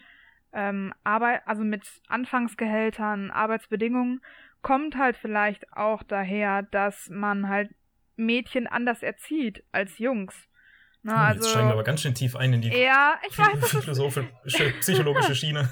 [0.54, 4.21] ähm, Arbeit, also mit Anfangsgehältern, Arbeitsbedingungen,
[4.62, 7.71] kommt halt vielleicht auch daher, dass man halt
[8.15, 10.34] Mädchen anders erzieht als Jungs.
[11.04, 13.38] Na, Hm, also, Jetzt steigen wir aber ganz schön tief ein in die ja, ich
[13.38, 15.69] weiß, philosophische, psychologische Schiene.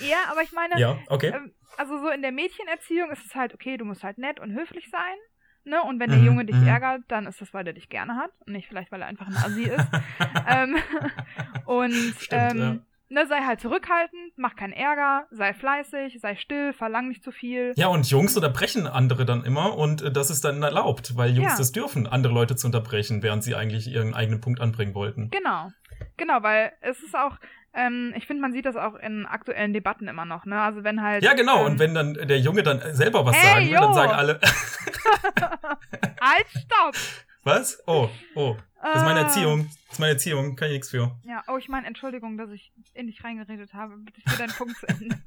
[0.00, 1.32] ja, aber ich meine, ja, okay.
[1.34, 4.52] ähm, also so in der Mädchenerziehung ist es halt, okay, du musst halt nett und
[4.52, 5.16] höflich sein.
[5.64, 5.82] Ne?
[5.82, 6.66] Und wenn der Mhm, Junge dich mhm.
[6.66, 9.26] ärgert, dann ist das, weil er dich gerne hat und nicht vielleicht, weil er einfach
[9.26, 9.86] ein Assi ist.
[10.48, 10.76] ähm,
[11.66, 17.08] und Stimmt, ähm, ne, sei halt zurückhaltend, mach keinen Ärger, sei fleißig, sei still, verlang
[17.08, 17.72] nicht zu viel.
[17.76, 21.52] Ja, und Jungs unterbrechen andere dann immer und äh, das ist dann erlaubt, weil Jungs
[21.52, 21.58] Ja.
[21.58, 25.30] das dürfen, andere Leute zu unterbrechen, während sie eigentlich ihren eigenen Punkt anbringen wollten.
[25.30, 25.70] Genau.
[26.16, 27.36] Genau, weil es ist auch,
[27.74, 30.60] ähm, ich finde, man sieht das auch in aktuellen Debatten immer noch, ne?
[30.60, 31.22] Also wenn halt.
[31.22, 31.60] Ja, genau.
[31.60, 34.40] Ähm, Und wenn dann der Junge dann selber was Hey, sagen will, dann sagen alle,
[36.20, 36.96] halt, stopp!
[37.42, 37.82] Was?
[37.86, 39.22] Oh, oh, das ist meine Ah.
[39.24, 39.68] Erziehung.
[39.86, 41.18] Das ist meine Erziehung, kann ich nichts für.
[41.24, 43.96] Ja, oh, ich meine, Entschuldigung, dass ich in dich reingeredet habe.
[43.98, 45.18] Bitte für deinen Punkt zu Ende.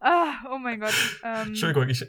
[0.00, 0.94] ah, oh mein Gott.
[1.22, 2.08] Ähm, Entschuldigung, ich, äh,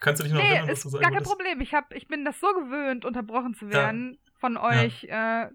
[0.00, 1.30] kannst du dich noch Nee, erinnern, was ist du gar sagen kein wolltest?
[1.30, 1.60] Problem.
[1.60, 5.48] Ich, hab, ich bin das so gewöhnt, unterbrochen zu werden von euch äh,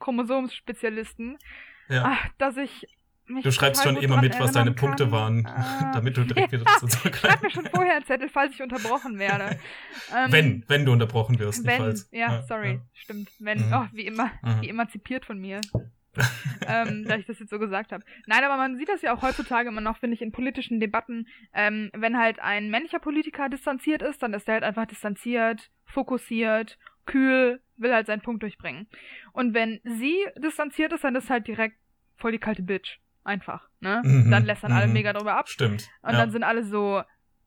[0.00, 1.38] Chromosomspezialisten,
[1.88, 2.04] Ja.
[2.04, 2.86] ah, dass ich
[3.28, 5.12] Du schreibst schon immer mit, was deine Punkte kann.
[5.12, 8.54] waren, Ah, damit du direkt wieder ja, dazu Schreib mir schon vorher einen Zettel, falls
[8.54, 9.58] ich unterbrochen werde.
[10.14, 12.08] Ähm, Wenn, wenn du unterbrochen wirst, nicht Wenn, falls.
[12.12, 12.80] ja, sorry, ja.
[12.92, 13.30] stimmt.
[13.38, 13.72] Wenn, Mhm.
[13.72, 14.60] oh, wie immer, Mhm.
[14.60, 15.60] wie emanzipiert von mir.
[16.68, 18.04] ähm, da ich das jetzt so gesagt habe.
[18.26, 21.26] Nein, aber man sieht das ja auch heutzutage immer noch, finde ich, in politischen Debatten.
[21.54, 26.78] Ähm, wenn halt ein männlicher Politiker distanziert ist, dann ist er halt einfach distanziert, fokussiert,
[27.06, 28.86] kühl, will halt seinen Punkt durchbringen.
[29.32, 31.76] Und wenn sie distanziert ist, dann ist halt direkt
[32.16, 32.98] voll die kalte Bitch.
[33.24, 34.02] Einfach, ne?
[34.04, 34.94] Mhm, Dann lässt dann alle mhm.
[34.94, 35.48] mega drüber ab.
[35.48, 35.88] Stimmt.
[36.02, 36.18] Und ja.
[36.18, 37.02] dann sind alle so,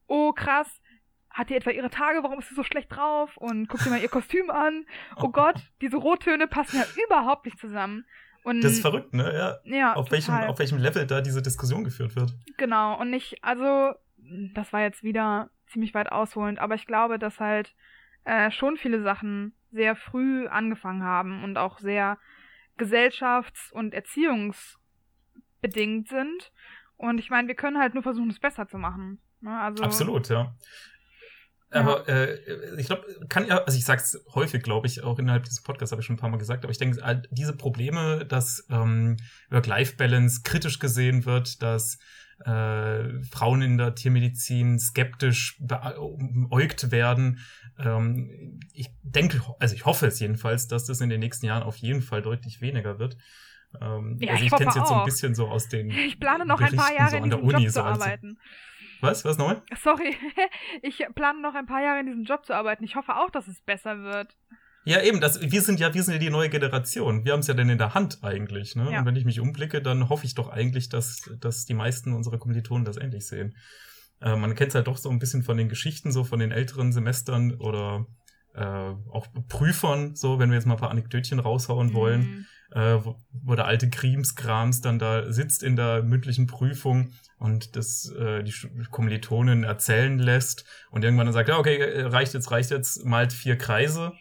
[0.08, 0.82] oh krass,
[1.30, 3.36] hat die etwa ihre Tage, warum ist sie so schlecht drauf?
[3.36, 4.86] Und guck dir mal ihr Kostüm an.
[5.18, 8.06] Oh Gott, diese Rottöne passen ja überhaupt nicht zusammen.
[8.44, 9.34] Und das ist verrückt, ne?
[9.34, 9.78] Ja.
[9.78, 12.32] ja, Auf welchem, auf welchem Level da diese Diskussion geführt wird.
[12.58, 13.96] Genau, und ich, also,
[14.54, 17.74] das war jetzt wieder ziemlich weit ausholend, aber ich glaube, dass halt
[18.24, 22.20] äh, schon viele Sachen sehr früh angefangen haben und auch sehr
[22.78, 23.94] gesellschafts- und
[25.66, 26.52] erziehungsbedingt sind.
[26.98, 29.20] Und ich meine, wir können halt nur versuchen, es besser zu machen.
[29.42, 29.60] Ne?
[29.60, 30.56] Also, Absolut, ja.
[31.72, 35.62] Aber äh, ich glaube, kann ja, also ich sag's häufig, glaube ich, auch innerhalb dieses
[35.62, 39.18] Podcasts habe ich schon ein paar Mal gesagt, aber ich denke, diese Probleme, dass ähm,
[39.50, 41.98] Work-Life-Balance kritisch gesehen wird, dass
[42.46, 47.40] äh, Frauen in der Tiermedizin skeptisch beäugt werden.
[47.78, 51.78] Ähm, ich denke, also ich hoffe es jedenfalls, dass das in den nächsten Jahren auf
[51.78, 53.18] jeden Fall deutlich weniger wird.
[53.82, 56.20] Ähm, Ja, also ich ich kenne es jetzt so ein bisschen so aus den ich
[56.20, 57.86] plane noch ein paar Berichten Jahre so in an der diesem Uni Job so zu
[57.86, 58.40] arbeiten.
[59.02, 59.26] Was?
[59.26, 59.62] Was nochmal?
[59.82, 60.16] Sorry,
[60.82, 62.84] ich plane noch ein paar Jahre in diesem Job zu arbeiten.
[62.84, 64.36] Ich hoffe auch, dass es besser wird.
[64.88, 67.26] Ja, eben, das, wir sind ja, wir sind ja die neue Generation.
[67.26, 68.92] Wir haben es ja denn in der Hand eigentlich, ne?
[68.92, 69.00] Ja.
[69.00, 72.38] Und wenn ich mich umblicke, dann hoffe ich doch eigentlich, dass, dass die meisten unserer
[72.38, 73.56] Kommilitonen das ähnlich sehen.
[74.22, 76.52] Äh, man kennt es halt doch so ein bisschen von den Geschichten, so von den
[76.52, 78.06] älteren Semestern oder
[78.54, 82.46] äh, auch Prüfern, so, wenn wir jetzt mal ein paar Anekdötchen raushauen wollen, Mhm.
[82.76, 88.12] Äh, wo, wo der alte Krimskrams dann da sitzt in der mündlichen Prüfung und das
[88.12, 88.54] äh, die
[88.92, 93.32] Kommilitonen erzählen lässt und irgendwann dann sagt, ja, okay, äh, reicht jetzt, reicht jetzt, malt
[93.32, 94.12] vier Kreise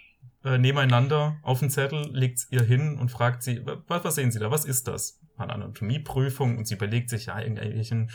[0.44, 4.38] äh, nebeneinander auf den Zettel, legt ihr hin und fragt sie, was, was sehen Sie
[4.38, 5.20] da, was ist das?
[5.36, 8.10] Eine Anatomieprüfung und sie überlegt sich ja irgendwelchen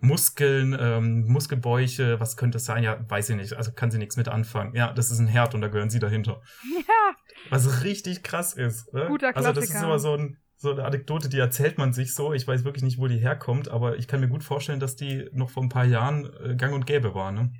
[0.00, 2.84] Muskeln, ähm, Muskelbäuche, was könnte es sein?
[2.84, 4.72] Ja, weiß ich nicht, also kann sie nichts mit anfangen.
[4.76, 6.42] Ja, das ist ein Herd und da gehören sie dahinter.
[6.86, 7.16] Ja.
[7.48, 8.92] Was richtig krass ist.
[8.92, 9.06] Ne?
[9.08, 9.86] Guter Also das ist Klassiker.
[9.86, 12.32] immer so, ein, so eine Anekdote, die erzählt man sich so.
[12.32, 15.28] Ich weiß wirklich nicht, wo die herkommt, aber ich kann mir gut vorstellen, dass die
[15.32, 17.32] noch vor ein paar Jahren äh, gang und gäbe war.
[17.32, 17.52] Ne?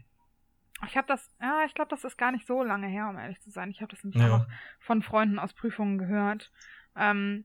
[0.87, 3.41] Ich habe das, ja, ich glaube, das ist gar nicht so lange her, um ehrlich
[3.41, 3.71] zu sein.
[3.71, 4.37] Ich habe das nämlich Ja.
[4.37, 4.47] auch
[4.79, 6.51] von Freunden aus Prüfungen gehört.
[6.97, 7.45] Ähm,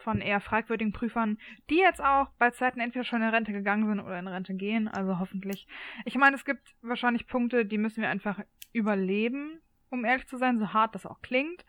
[0.00, 1.38] von eher fragwürdigen Prüfern,
[1.70, 4.86] die jetzt auch bei Zeiten entweder schon in Rente gegangen sind oder in Rente gehen,
[4.86, 5.66] also hoffentlich.
[6.04, 8.38] Ich meine, es gibt wahrscheinlich Punkte, die müssen wir einfach
[8.72, 11.64] überleben, um ehrlich zu sein, so hart das auch klingt.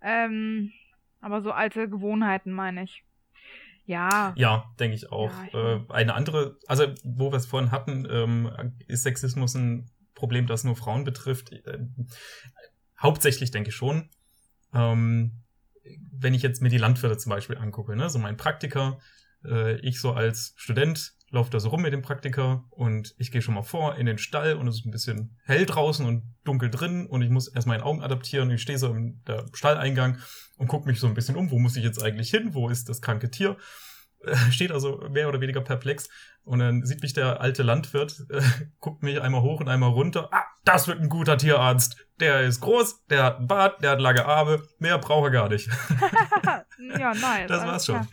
[0.00, 0.72] Ähm,
[1.20, 3.04] aber so alte Gewohnheiten meine ich.
[3.86, 5.30] Ja, Ja, denke ich auch.
[5.30, 9.90] Ja, ich- äh, eine andere, also wo wir es vorhin hatten, ähm, ist Sexismus ein
[10.14, 11.52] Problem, das nur Frauen betrifft.
[11.52, 11.78] Äh,
[13.00, 14.10] hauptsächlich denke ich schon.
[14.74, 15.32] Ähm,
[16.12, 18.98] wenn ich jetzt mir die Landwirte zum Beispiel angucke, ne, so mein Praktiker,
[19.44, 23.42] äh, ich so als Student laufe da so rum mit dem Praktiker und ich gehe
[23.42, 26.70] schon mal vor in den Stall und es ist ein bisschen hell draußen und dunkel
[26.70, 29.20] drin und ich muss erst meine Augen adaptieren ich stehe so im
[29.52, 30.18] Stalleingang
[30.56, 32.88] und gucke mich so ein bisschen um, wo muss ich jetzt eigentlich hin, wo ist
[32.88, 33.56] das kranke Tier,
[34.50, 36.08] steht also mehr oder weniger perplex
[36.44, 38.42] und dann sieht mich der alte Landwirt, äh,
[38.80, 42.60] guckt mich einmal hoch und einmal runter, ah, das wird ein guter Tierarzt, der ist
[42.60, 45.68] groß, der hat einen Bart, der hat lange Arme, mehr braucht er gar nicht.
[46.98, 47.48] ja, nice.
[47.48, 47.96] Das war's schon.
[47.96, 48.08] klar.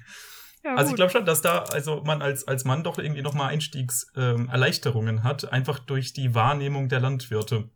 [0.65, 3.49] Ja, Also ich glaube schon, dass da also man als, als Mann doch irgendwie nochmal
[3.49, 7.69] Einstiegserleichterungen ähm, Erleichterungen hat, einfach durch die Wahrnehmung der Landwirte.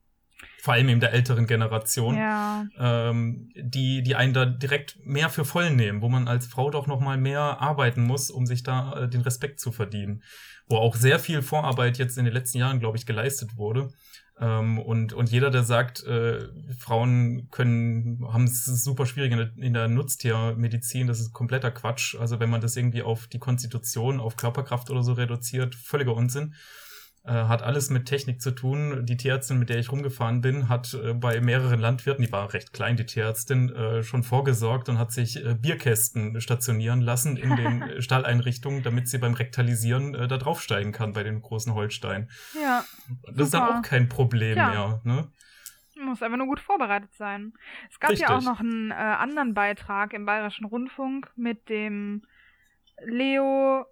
[0.62, 5.46] Vor allem eben der älteren Generation, Ja, ähm, die, die einen da direkt mehr für
[5.46, 9.08] voll nehmen, wo man als Frau doch nochmal mehr arbeiten muss, um sich da äh,
[9.08, 10.24] den Respekt zu verdienen.
[10.68, 13.90] Wo auch sehr viel Vorarbeit jetzt in den letzten Jahren, glaube ich, geleistet wurde.
[14.42, 16.48] Ähm, und, und jeder, der sagt, äh,
[16.78, 22.16] Frauen können, haben es super schwierig in der, in der Nutztiermedizin, das ist kompletter Quatsch.
[22.16, 26.56] Also wenn man das irgendwie auf die Konstitution, auf Körperkraft oder so reduziert, völliger Unsinn.
[27.26, 29.06] Äh, hat alles mit Technik zu tun.
[29.06, 32.72] Die Tierärztin, mit der ich rumgefahren bin, hat äh, bei mehreren Landwirten, die war recht
[32.72, 37.84] klein, die Tierärztin, äh, schon vorgesorgt und hat sich äh, Bierkästen stationieren lassen in den
[38.02, 42.30] Stalleinrichtungen, damit sie beim Rektalisieren äh, da draufsteigen kann bei den großen Holsteinen.
[42.60, 42.86] ja.
[43.34, 43.80] Das ist dann Super.
[43.80, 44.70] auch kein Problem Ja.
[44.70, 45.02] mehr.
[45.04, 45.32] Ne?
[46.02, 47.52] Muss einfach nur gut vorbereitet sein.
[47.92, 48.30] Es gab ja Richtig.
[48.30, 52.22] auch noch einen anderen Beitrag im Bayerischen Rundfunk mit dem
[53.04, 53.86] Leo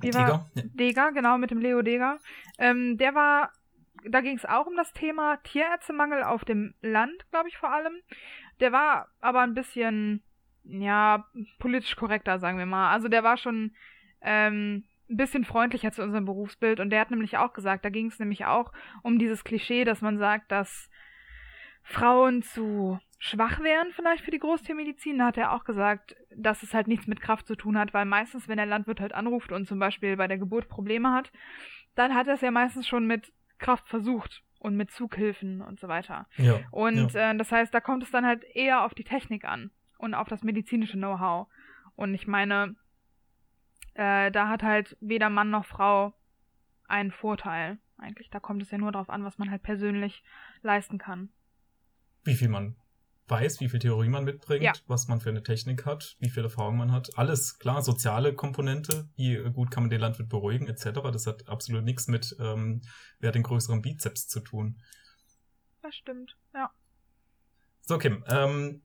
[0.00, 0.50] wie war-?
[0.54, 0.62] Ja.
[0.74, 2.18] Deger, genau, mit dem Leo Deger.
[2.58, 3.52] Ähm, der war,
[4.08, 7.94] da ging es auch um das Thema Tierärztemangel auf dem Land, glaube ich vor allem.
[8.60, 10.22] Der war aber ein bisschen,
[10.64, 11.24] ja,
[11.58, 12.90] politisch korrekter, sagen wir mal.
[12.90, 13.72] Also der war schon
[14.20, 18.06] ähm, ein bisschen freundlicher zu unserem Berufsbild und der hat nämlich auch gesagt, da ging
[18.06, 20.88] es nämlich auch um dieses Klischee, dass man sagt, dass
[21.82, 25.18] Frauen zu schwach wären vielleicht für die Großtiermedizin.
[25.18, 28.04] Da hat er auch gesagt, dass es halt nichts mit Kraft zu tun hat, weil
[28.04, 31.30] meistens, wenn der Landwirt halt anruft und zum Beispiel bei der Geburt Probleme hat,
[31.94, 35.86] dann hat er es ja meistens schon mit Kraft versucht und mit Zughilfen und so
[35.86, 36.26] weiter.
[36.36, 36.58] Ja.
[36.72, 40.14] Und äh, das heißt, da kommt es dann halt eher auf die Technik an und
[40.14, 41.46] auf das medizinische Know-how.
[41.94, 42.74] Und ich meine,
[43.94, 46.12] äh, da hat halt weder Mann noch Frau
[46.88, 47.78] einen Vorteil.
[47.98, 50.24] Eigentlich, da kommt es ja nur darauf an, was man halt persönlich
[50.62, 51.28] leisten kann.
[52.24, 52.74] Wie viel man
[53.32, 54.72] weiß, wie viel Theorie man mitbringt, Ja.
[54.86, 57.10] was man für eine Technik hat, wie viel Erfahrung man hat.
[57.16, 61.00] Alles klar, soziale Komponente, wie äh, gut kann man den Landwirt beruhigen, etc.
[61.12, 62.82] Das hat absolut nichts mit, ähm,
[63.18, 64.80] wer hat den größeren Bizeps zu tun.
[65.80, 66.70] Das stimmt, ja.
[67.80, 68.82] So, Kim, ähm,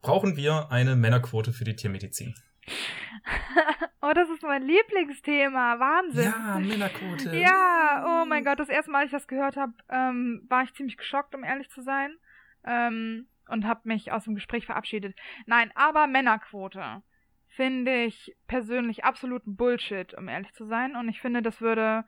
[0.00, 2.34] brauchen wir eine Männerquote für die Tiermedizin?
[4.02, 5.78] oh, das ist mein Lieblingsthema.
[5.78, 6.68] Wahnsinn.
[6.68, 7.36] Männerquote.
[7.36, 10.72] Ja, oh mein Gott, das erste Mal, als ich das gehört habe, ähm, war ich
[10.74, 12.16] ziemlich geschockt, um ehrlich zu sein.
[12.64, 15.16] Ähm, und habe mich aus dem Gespräch verabschiedet.
[15.46, 17.02] Nein, aber Männerquote
[17.48, 20.96] finde ich persönlich absoluten Bullshit, um ehrlich zu sein.
[20.96, 22.04] Und ich finde, das würde.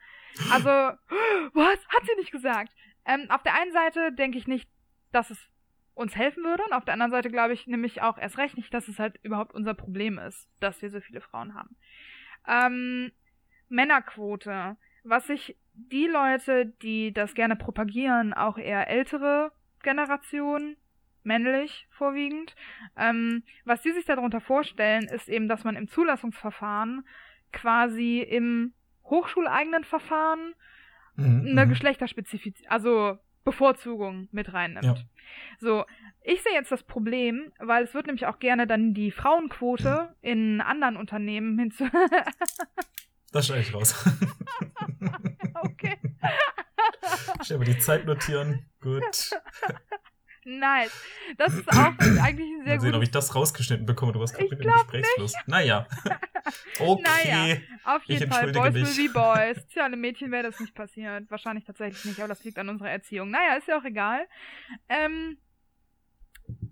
[0.50, 0.68] Also,
[1.52, 1.78] was?
[1.88, 2.72] Hat sie nicht gesagt?
[3.04, 4.68] Ähm, auf der einen Seite denke ich nicht,
[5.12, 5.50] dass es
[5.94, 6.64] uns helfen würde.
[6.64, 9.18] Und auf der anderen Seite glaube ich nämlich auch erst recht nicht, dass es halt
[9.22, 11.76] überhaupt unser Problem ist, dass wir so viele Frauen haben.
[12.46, 13.12] Ähm,
[13.68, 14.76] Männerquote.
[15.04, 19.52] Was sich die Leute, die das gerne propagieren, auch eher ältere
[19.83, 20.76] Generation,
[21.24, 22.54] männlich vorwiegend,
[22.96, 27.06] ähm, was die sich darunter vorstellen, ist eben, dass man im Zulassungsverfahren
[27.52, 28.72] quasi im
[29.04, 30.54] hochschuleigenen Verfahren
[31.16, 31.70] Mhm, eine mhm.
[31.70, 34.84] Geschlechterspezifizierung, also Bevorzugung mit reinnimmt.
[34.84, 34.96] Ja.
[35.60, 35.84] So,
[36.22, 40.60] ich sehe jetzt das Problem, weil es wird nämlich auch gerne dann die Frauenquote in
[40.60, 41.84] anderen Unternehmen hinzu.
[43.32, 43.96] Das schneide ich raus.
[45.62, 45.98] okay.
[47.42, 48.64] ich werde die Zeit notieren.
[48.80, 49.02] Gut.
[50.44, 50.92] Nice.
[51.37, 52.96] Das ist auch eigentlich ein sehr Mal sehen, gut.
[52.96, 54.12] ob ich das rausgeschnitten bekomme.
[54.12, 55.35] Du warst gerade mit dem Gesprächsfluss.
[55.46, 55.87] Naja.
[56.78, 57.02] Okay.
[57.02, 58.52] Naja, auf jeden Fall.
[58.52, 59.66] Boys will be Boys.
[59.68, 61.30] Tja, einem Mädchen wäre das nicht passiert.
[61.30, 63.30] Wahrscheinlich tatsächlich nicht, aber das liegt an unserer Erziehung.
[63.30, 64.28] Naja, ist ja auch egal.
[64.90, 65.38] Ähm,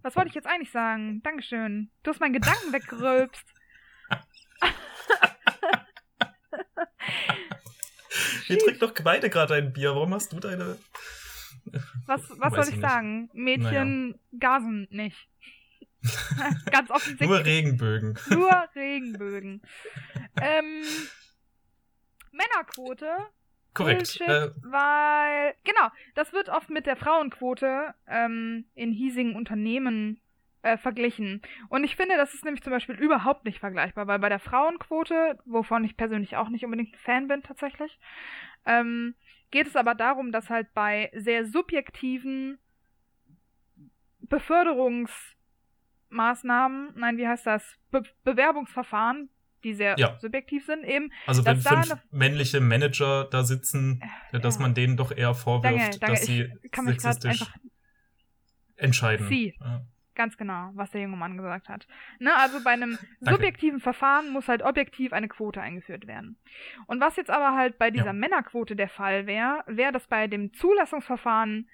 [0.03, 1.23] was wollte ich jetzt eigentlich sagen?
[1.23, 1.91] Dankeschön.
[2.03, 3.47] Du hast meinen Gedanken weggerülpst.
[8.47, 9.95] Wir trinken doch beide gerade ein Bier.
[9.95, 10.79] Warum hast du deine.
[12.07, 12.88] Was, was soll ich ich nicht.
[12.88, 13.31] sagen?
[13.33, 15.29] Mädchen gasen nicht.
[16.72, 17.29] Ganz offensichtlich.
[17.29, 18.18] Nur Regenbögen.
[18.31, 19.62] Nur Regenbögen.
[20.40, 20.83] ähm,
[22.33, 23.07] Männerquote.
[23.75, 24.18] Korrekt.
[24.18, 30.20] Bullshit, Äh, weil, genau, das wird oft mit der Frauenquote ähm, in hiesigen Unternehmen
[30.62, 31.40] äh, verglichen.
[31.68, 35.38] Und ich finde, das ist nämlich zum Beispiel überhaupt nicht vergleichbar, weil bei der Frauenquote,
[35.46, 37.98] wovon ich persönlich auch nicht unbedingt ein Fan bin tatsächlich,
[38.66, 39.14] ähm,
[39.53, 42.59] geht es aber darum, dass halt bei sehr subjektiven
[44.23, 49.29] Beförderungsmaßnahmen, nein, wie heißt das, Be Bewerbungsverfahren,
[49.62, 50.19] die sehr Ja.
[50.19, 54.62] subjektiv sind, eben, also, wenn fünf männliche Manager da sitzen, dass ja.
[54.62, 56.17] man denen doch eher vorwirft, Danke, danke.
[56.17, 57.55] dass sie Ich kann mich sexistisch einfach
[58.77, 59.29] entscheiden.
[59.29, 59.55] Sie.
[59.61, 59.87] Ja.
[60.14, 61.87] Ganz genau, was der junge Mann gesagt hat.
[62.18, 63.35] Ne, also bei einem Danke.
[63.37, 66.37] subjektiven Verfahren muss halt objektiv eine Quote eingeführt werden.
[66.87, 68.12] Und was jetzt aber halt bei dieser Ja.
[68.12, 71.68] Männerquote der Fall wäre, wäre das bei dem Zulassungsverfahren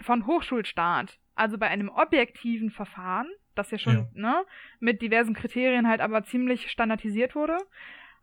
[0.00, 4.42] von Hochschulstaat, also bei einem objektiven Verfahren, das ja schon ne,
[4.80, 7.58] mit diversen Kriterien halt aber ziemlich standardisiert wurde,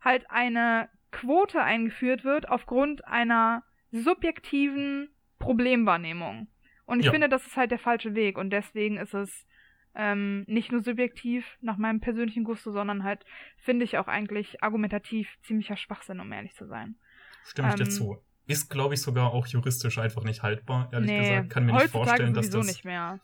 [0.02, 6.48] halt eine Quote eingeführt wird aufgrund einer subjektiven Problemwahrnehmung.
[6.86, 7.12] Und ich Ja.
[7.12, 9.46] finde, das ist halt der falsche Weg und deswegen ist es
[9.94, 13.24] ähm, nicht nur subjektiv nach meinem persönlichen Gusto, sondern halt,
[13.58, 16.96] finde ich auch eigentlich argumentativ ziemlicher Schwachsinn, um ehrlich zu sein.
[17.44, 18.18] Stimme ich dir Ähm, zu.
[18.46, 21.50] Ist, glaube ich, sogar auch juristisch einfach nicht haltbar, ehrlich nee, gesagt.
[21.50, 22.66] Kann mir nicht vorstellen, dass das.
[22.66, 23.20] nicht mehr.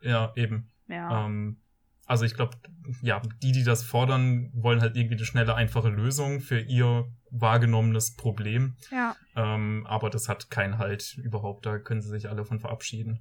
[0.00, 0.70] Ja, eben.
[0.88, 1.26] Ja.
[1.26, 1.60] Ähm,
[2.06, 2.56] also ich glaube,
[3.02, 8.16] ja, die, die das fordern, wollen halt irgendwie eine schnelle, einfache Lösung für ihr wahrgenommenes
[8.16, 8.76] Problem.
[8.90, 9.14] ja.
[9.36, 11.66] Ähm, aber das hat keinen Halt überhaupt.
[11.66, 13.20] Da können sie sich alle von verabschieden.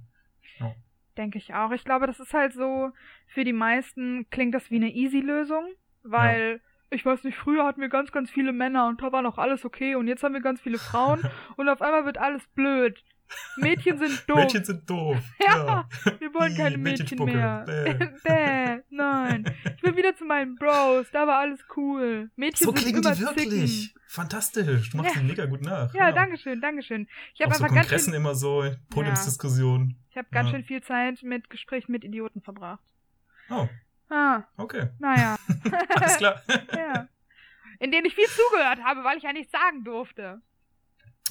[1.20, 1.72] Denke ich auch.
[1.72, 2.92] Ich glaube, das ist halt so,
[3.28, 5.68] für die meisten klingt das wie eine Easy-Lösung,
[6.02, 9.38] weil, ich weiß nicht, früher hatten wir ganz, ganz viele Männer und da war noch
[9.38, 11.22] alles okay und jetzt haben wir ganz viele Frauen
[11.58, 13.04] und auf einmal wird alles blöd.
[13.58, 14.38] Mädchen sind doof.
[14.38, 15.18] Mädchen sind doof.
[15.46, 15.88] Ja,
[16.20, 17.64] wir wollen keine Mädchen mehr.
[17.66, 17.94] Bäh.
[18.24, 19.46] Bäh, nein.
[19.78, 22.30] Ich will wieder zu meinen Bros, da war alles cool.
[22.36, 23.36] Mädchen So sind klingen die überzicken.
[23.36, 23.96] wirklich.
[24.08, 24.90] Fantastisch.
[24.90, 25.22] Du machst Ja.
[25.22, 25.94] die mega gut nach.
[25.94, 27.08] Ja, danke schön, danke schön.
[27.36, 29.96] Ich habe Auf so einfach ganz Kongressen schön, immer so Podiumsdiskussionen.
[30.10, 30.56] ich habe ganz Ja.
[30.56, 32.82] schön viel Zeit mit Gesprächen mit Idioten verbracht.
[33.50, 33.68] Oh,
[34.12, 34.88] Ah, okay.
[34.98, 35.36] naja.
[35.90, 36.42] Alles klar.
[36.76, 37.08] ja.
[37.80, 40.42] In denen ich viel zugehört habe, weil ich ja nichts sagen durfte.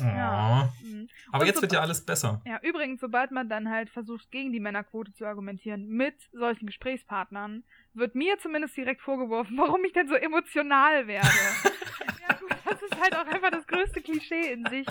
[0.07, 0.71] Ja.
[0.83, 0.87] Oh.
[0.87, 1.09] Mhm.
[1.33, 2.41] Aber jetzt so- wird ja alles besser.
[2.47, 7.65] Ja, übrigens, sobald man dann halt versucht, gegen die Männerquote zu argumentieren mit solchen Gesprächspartnern,
[7.95, 11.29] wird mir zumindest direkt vorgeworfen, warum ich denn so emotional werde.
[12.29, 14.87] ja, gut, das ist halt auch einfach das größte Klischee in sich.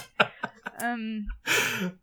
[0.84, 1.32] Ähm,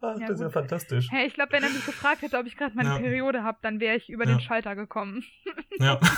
[0.00, 1.08] Ah, Ja, das ist ja fantastisch.
[1.10, 2.98] hey, ich glaube, wenn er mich gefragt hätte, ob ich gerade meine Ja.
[2.98, 4.32] Periode habe, dann wäre ich über Ja.
[4.34, 5.22] den Schalter gekommen.
[5.78, 6.00] Ja.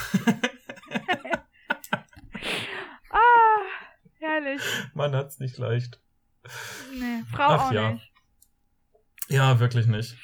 [3.11, 3.19] Ah,
[4.19, 4.63] herrlich.
[4.95, 6.01] Man hat's nicht leicht.
[6.93, 7.93] Nee, Frau Ach auch ja.
[7.93, 8.13] nicht.
[9.29, 10.17] Ja, wirklich nicht.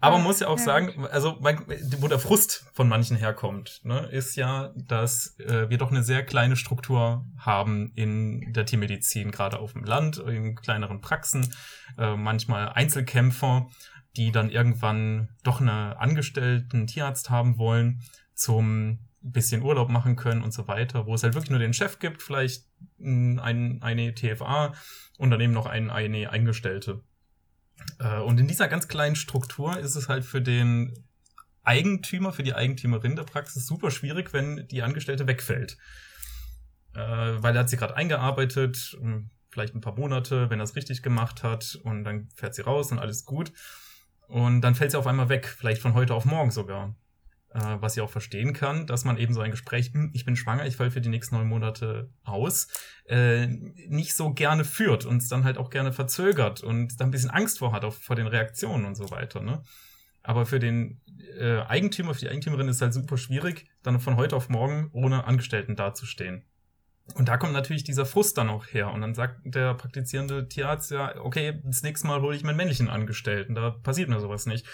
[0.00, 4.06] Aber man muss ja auch ja, sagen, also wo der Frust von manchen herkommt, ne,
[4.06, 9.58] ist ja, dass äh, wir doch eine sehr kleine Struktur haben in der Tiermedizin, gerade
[9.58, 11.52] auf dem Land, in kleineren Praxen,
[11.98, 13.68] äh, manchmal Einzelkämpfer,
[14.16, 18.02] die dann irgendwann doch eine Angestellten Tierarzt haben wollen,
[18.34, 21.98] zum bisschen Urlaub machen können und so weiter, wo es halt wirklich nur den Chef
[21.98, 22.66] gibt, vielleicht
[22.98, 24.72] ein, eine TFA
[25.18, 27.02] und daneben noch ein, eine Eingestellte.
[27.98, 31.04] Äh, Und in dieser ganz kleinen Struktur ist es halt für den
[31.62, 35.76] Eigentümer, für die Eigentümerin der Praxis super schwierig, wenn die Angestellte wegfällt.
[36.94, 40.76] Äh, Weil er hat sie gerade eingearbeitet, mh, vielleicht ein paar Monate, wenn er es
[40.76, 43.52] richtig gemacht hat, und dann fährt sie raus und alles gut.
[44.28, 46.94] Und dann fällt sie auf einmal weg, vielleicht von heute auf morgen sogar.
[47.52, 50.36] Äh, Was ich auch verstehen kann, dass man eben so ein Gespräch, "Hm, ich bin
[50.36, 52.68] schwanger, ich falle für die nächsten neun Monate aus,
[53.06, 57.10] äh, nicht so gerne führt und es dann halt auch gerne verzögert und da ein
[57.10, 59.40] bisschen Angst vor hat, auf, vor den Reaktionen und so weiter.
[59.40, 59.62] Ne?
[60.22, 61.00] Aber für den
[61.38, 64.90] äh, Eigentümer, für die Eigentümerin ist es halt super schwierig, dann von heute auf morgen
[64.92, 66.44] ohne Angestellten dazustehen.
[67.14, 68.92] Und da kommt natürlich dieser Frust dann auch her.
[68.92, 72.88] Und dann sagt der praktizierende Tierarzt ja, okay, das nächste Mal hole ich meinen männlichen
[72.88, 73.54] Angestellten.
[73.54, 74.66] Da passiert mir sowas nicht.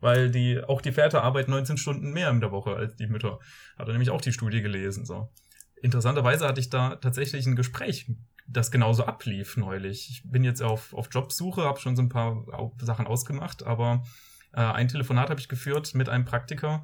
[0.00, 3.38] Weil die, auch die Väter arbeiten 19 Stunden mehr in der Woche als die Mütter.
[3.78, 5.30] Hat er nämlich auch die Studie gelesen, so.
[5.82, 8.10] Interessanterweise hatte ich da tatsächlich ein Gespräch,
[8.46, 10.08] das genauso ablief neulich.
[10.10, 12.44] Ich bin jetzt auf, auf Jobsuche, habe schon so ein paar
[12.80, 14.02] Sachen ausgemacht, aber
[14.52, 16.82] Äh, ein Telefonat habe ich geführt mit einem Praktiker,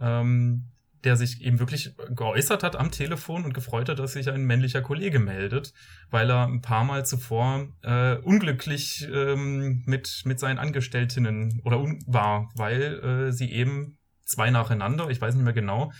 [0.00, 0.68] ähm,
[1.04, 4.82] der sich eben wirklich geäußert hat am Telefon und gefreut hat, dass sich ein männlicher
[4.82, 5.72] Kollege meldet,
[6.10, 12.50] weil er ein paar Mal zuvor äh, unglücklich ähm, mit, mit seinen Angestellten oder war,
[12.54, 15.92] weil äh, sie eben zwei nacheinander, ich weiß nicht mehr genau,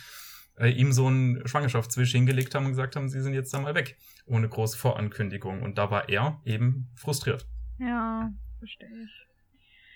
[0.58, 3.74] äh, ihm so einen Schwangerschaftswisch hingelegt haben und gesagt haben, sie sind jetzt da mal
[3.74, 3.96] weg,
[4.26, 5.62] ohne große Vorankündigung.
[5.62, 7.46] Und da war er eben frustriert.
[7.78, 9.26] Ja, verstehe ich.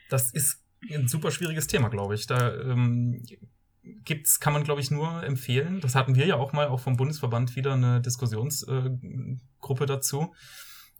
[0.08, 2.26] Das ist ein super schwieriges Thema, glaube ich.
[2.26, 3.22] Da ähm,
[3.82, 5.80] gibt's, kann man, glaube ich, nur empfehlen.
[5.80, 10.34] Das hatten wir ja auch mal, auch vom Bundesverband wieder eine Diskussionsgruppe äh, dazu.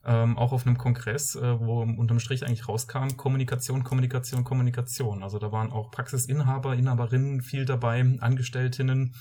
[0.04, 5.22] Ähm, auch auf einem Kongress, äh, wo unterm Strich eigentlich rauskam, Kommunikation, Kommunikation, Kommunikation.
[5.22, 9.14] Also da waren auch Praxisinhaber, Inhaberinnen viel dabei, Angestelltinnen,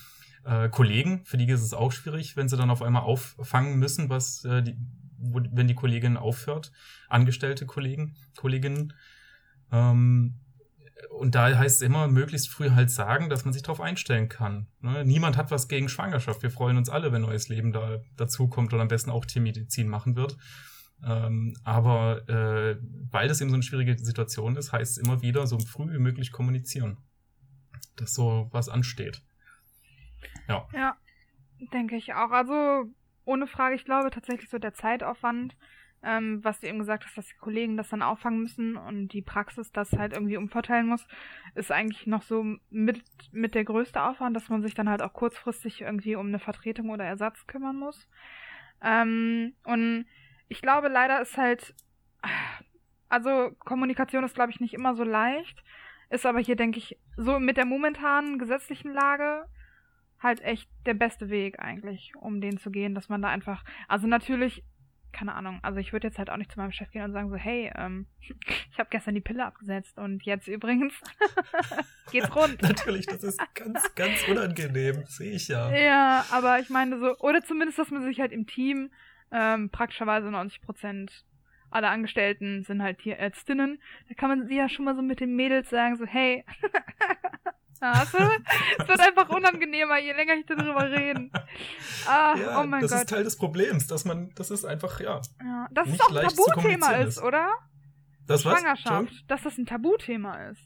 [0.44, 4.08] äh, Kollegen, für die ist es auch schwierig, wenn sie dann auf einmal auffangen müssen,
[4.08, 4.76] was äh, die,
[5.18, 6.72] wo, wenn die Kollegin aufhört,
[7.08, 8.92] angestellte Kollegen, Kolleginnen.
[9.70, 10.34] Ähm,
[11.10, 14.66] und da heißt es immer, möglichst früh halt sagen, dass man sich darauf einstellen kann.
[14.80, 15.04] Ne?
[15.04, 16.42] Niemand hat was gegen Schwangerschaft.
[16.42, 20.16] Wir freuen uns alle, wenn neues Leben da dazukommt und am besten auch Tiermedizin machen
[20.16, 20.36] wird.
[21.04, 22.78] Ähm, aber äh,
[23.10, 25.98] weil das eben so eine schwierige Situation ist, heißt es immer wieder, so früh wie
[25.98, 26.98] möglich kommunizieren,
[27.96, 29.22] dass so was ansteht.
[30.48, 30.68] Ja.
[30.72, 30.96] Ja,
[31.72, 32.30] denke ich auch.
[32.30, 32.84] Also
[33.24, 35.56] ohne Frage, ich glaube tatsächlich so der Zeitaufwand,
[36.04, 39.22] ähm, was du eben gesagt hast, dass die Kollegen das dann auffangen müssen und die
[39.22, 41.06] Praxis das halt irgendwie umverteilen muss,
[41.54, 45.12] ist eigentlich noch so mit, mit der größte Aufwand, dass man sich dann halt auch
[45.12, 48.08] kurzfristig irgendwie um eine Vertretung oder Ersatz kümmern muss.
[48.82, 50.06] Ähm, und
[50.48, 51.74] ich glaube, leider ist halt,
[53.08, 55.62] also Kommunikation ist, glaube ich, nicht immer so leicht,
[56.10, 59.46] ist aber hier, denke ich, so mit der momentanen gesetzlichen Lage
[60.22, 64.06] halt echt der beste Weg eigentlich, um den zu gehen, dass man da einfach, also
[64.06, 64.64] natürlich,
[65.12, 67.30] keine Ahnung, also ich würde jetzt halt auch nicht zu meinem Chef gehen und sagen
[67.30, 68.06] so, hey, ähm,
[68.70, 70.94] ich habe gestern die Pille abgesetzt und jetzt übrigens
[72.10, 72.62] geht's rund.
[72.62, 75.70] natürlich, das ist ganz, ganz unangenehm, sehe ich ja.
[75.72, 78.90] Ja, aber ich meine so, oder zumindest, dass man sich halt im Team
[79.30, 81.24] ähm, praktischerweise 90 Prozent
[81.70, 83.80] aller Angestellten sind halt Tierärztinnen.
[84.08, 86.44] Da kann man sie ja schon mal so mit den Mädels sagen, so, hey,
[87.82, 91.30] hast es wird einfach unangenehmer, je länger ich darüber rede.
[92.06, 93.00] Ah, ja, oh mein das Gott.
[93.00, 95.20] ist Teil des Problems, dass man, das ist einfach, ja.
[95.42, 97.22] ja dass nicht es auch ein Tabuthema ist, ist.
[97.22, 97.48] oder?
[98.26, 98.60] Das was?
[98.60, 98.86] Schwangerschaft.
[98.88, 99.26] Entschuldigung?
[99.28, 100.60] Dass das ein Tabuthema ist.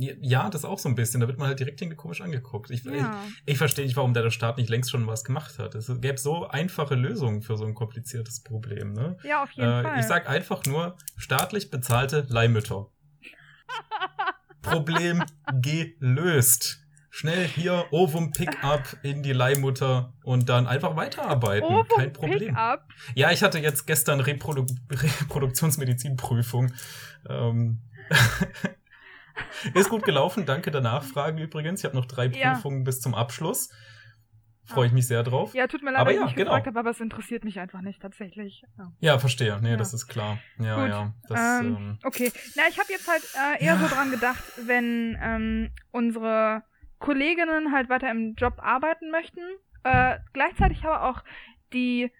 [0.00, 1.20] Ja, das auch so ein bisschen.
[1.20, 2.70] Da wird man halt direkt irgendwie komisch angeguckt.
[2.70, 3.20] Ich, Ja.
[3.44, 5.74] ich, ich verstehe nicht, warum der Staat nicht längst schon was gemacht hat.
[5.74, 8.92] Es gäbe so einfache Lösungen für so ein kompliziertes Problem.
[8.92, 9.16] Ne?
[9.24, 9.98] Ja, auf jeden Äh, Fall.
[9.98, 12.86] ich sag einfach nur staatlich bezahlte Leihmütter.
[14.70, 15.22] Problem
[15.60, 16.84] gelöst.
[17.10, 21.66] Schnell hier Ovum Pickup in die Leihmutter und dann einfach weiterarbeiten.
[21.66, 22.54] Ovum Kein Problem.
[22.54, 22.86] Pickup.
[23.14, 26.72] Ja, ich hatte jetzt gestern Reprodu Reproduktionsmedizinprüfung.
[27.28, 27.80] Ähm,
[29.74, 31.80] ist gut gelaufen, danke der Nachfrage übrigens.
[31.80, 32.54] Ich habe noch drei Ja.
[32.54, 33.70] Prüfungen bis zum Abschluss.
[34.68, 35.54] Freue ich mich sehr drauf.
[35.54, 36.50] Ja, tut mir leid, Aber dass ich ja, nicht genau.
[36.50, 38.62] gefragt habe, aber es interessiert mich einfach nicht tatsächlich.
[38.76, 38.92] Ja.
[39.00, 39.58] Ja, verstehe.
[39.62, 39.76] Nee, Ja.
[39.76, 40.38] das ist klar.
[40.58, 41.14] Ja, Gut, ja.
[41.28, 43.22] Das, ähm, ähm, Okay, na, ich habe jetzt halt
[43.60, 46.62] äh, eher so dran gedacht, wenn ähm, unsere
[46.98, 49.40] Kolleginnen halt weiter im Job arbeiten möchten,
[49.84, 51.22] äh, gleichzeitig aber auch
[51.72, 52.10] die,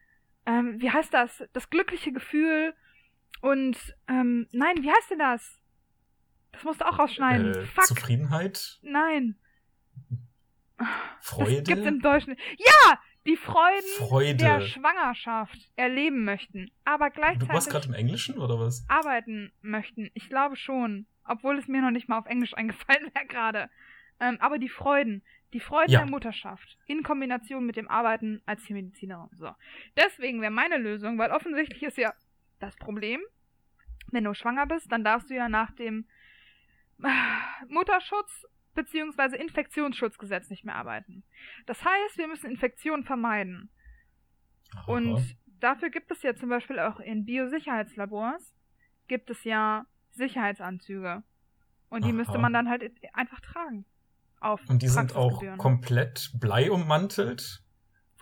[0.46, 2.74] ähm, wie heißt das, das glückliche Gefühl
[3.40, 3.76] und,
[4.08, 5.58] ähm, nein, wie heißt denn das?
[6.52, 7.54] Das musst du auch rausschneiden.
[7.54, 9.36] äh, Fuck, Zufriedenheit, nein.
[11.20, 12.36] Freude, Das gibt's im Deutschen.
[12.58, 14.36] Ja, die Freuden Freude.
[14.36, 18.84] der Schwangerschaft erleben möchten, aber du warst gleichzeitig gerade im Englischen oder was?
[18.88, 20.10] arbeiten möchten.
[20.14, 21.06] Ich glaube schon.
[21.30, 23.70] Obwohl es mir noch nicht mal auf Englisch eingefallen wäre gerade.
[24.20, 25.22] Ähm, aber die Freuden.
[25.52, 26.00] Die Freuden Ja.
[26.00, 26.76] der Mutterschaft.
[26.86, 29.28] In Kombination mit dem Arbeiten als Tiermedizinerin.
[29.36, 29.50] So.
[29.96, 32.12] Deswegen wäre meine Lösung, weil offensichtlich ist ja
[32.60, 33.20] das Problem,
[34.10, 36.06] wenn du schwanger bist, dann darfst du ja nach dem
[37.02, 37.08] äh,
[37.68, 38.46] Mutterschutz
[38.78, 39.36] bzw.
[39.36, 41.24] Infektionsschutzgesetz nicht mehr arbeiten.
[41.66, 43.70] Das heißt, wir müssen Infektionen vermeiden.
[44.74, 44.92] Aha.
[44.92, 48.54] Und dafür gibt es ja zum Beispiel auch in Biosicherheitslabors
[49.08, 51.22] gibt es ja Sicherheitsanzüge.
[51.88, 52.16] Und die Aha.
[52.16, 53.86] müsste man dann halt einfach tragen.
[54.40, 57.62] Auf Und die sind auch komplett bleiummantelt.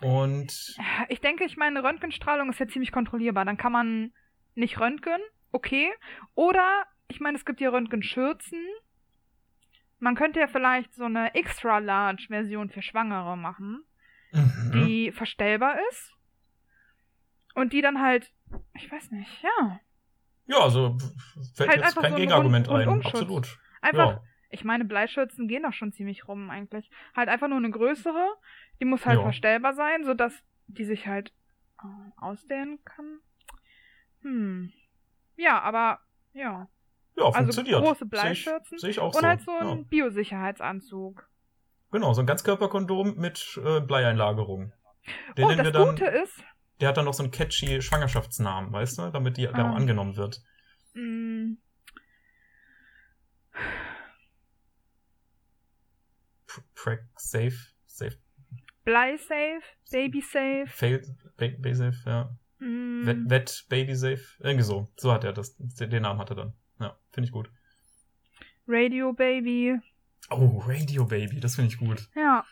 [0.01, 0.75] Und
[1.09, 3.45] Ich denke, ich meine, Röntgenstrahlung ist ja ziemlich kontrollierbar.
[3.45, 4.13] Dann kann man
[4.55, 5.19] nicht röntgen,
[5.51, 5.91] okay.
[6.33, 8.59] Oder, ich meine, es gibt ja Röntgenschürzen.
[9.99, 13.83] Man könnte ja vielleicht so eine Extra-Large-Version für Schwangere machen.
[14.33, 14.71] Mhm.
[14.73, 16.13] die verstellbar ist
[17.55, 18.29] und die dann halt,
[18.73, 19.79] ich weiß nicht, ja,
[20.47, 20.97] ja, also
[21.55, 22.89] fällt Halt jetzt kein so Gegenargument ein.
[23.05, 23.57] Absolut.
[23.81, 24.23] einfach, Ja.
[24.49, 26.91] ich meine, Bleischürzen gehen doch schon ziemlich rum eigentlich.
[27.15, 28.35] Halt einfach nur eine größere,
[28.81, 29.23] die muss halt Ja.
[29.23, 31.31] verstellbar sein, sodass die sich halt
[31.81, 33.19] äh, ausdehnen kann.
[34.23, 34.73] Hm.
[35.37, 36.01] Ja, aber,
[36.33, 36.67] ja.
[37.17, 37.75] Ja, funktioniert.
[37.75, 38.77] Also große Sehe ich, Bleischürzen.
[38.77, 39.27] seh ich auch Und so.
[39.27, 39.83] halt so ein ja.
[39.89, 41.27] Biosicherheitsanzug.
[41.91, 44.71] Genau, so ein Ganzkörperkondom mit äh, Bleieinlagerung.
[45.37, 46.43] Den oh, wir das dann, Gute ist,
[46.81, 49.71] der hat dann noch so einen catchy Schwangerschaftsnamen, weißt du, damit die, der Ah.
[49.71, 50.41] auch angenommen wird.
[50.93, 51.55] mh,
[56.47, 57.55] Pr- Prac safe,
[57.85, 58.17] safe,
[58.83, 59.61] Blei-safe,
[59.91, 61.01] Baby-safe, fail,
[61.37, 62.29] ba ba safe, ja.
[62.59, 64.87] mh, Wet, wet, baby safe, irgendwie so.
[64.97, 66.53] So hat er das, den Namen hat er dann.
[67.17, 67.49] Finde ich gut.
[68.67, 69.79] Radio-Baby.
[70.29, 72.07] Oh, Radio Baby, das finde ich gut.
[72.15, 72.45] Ja.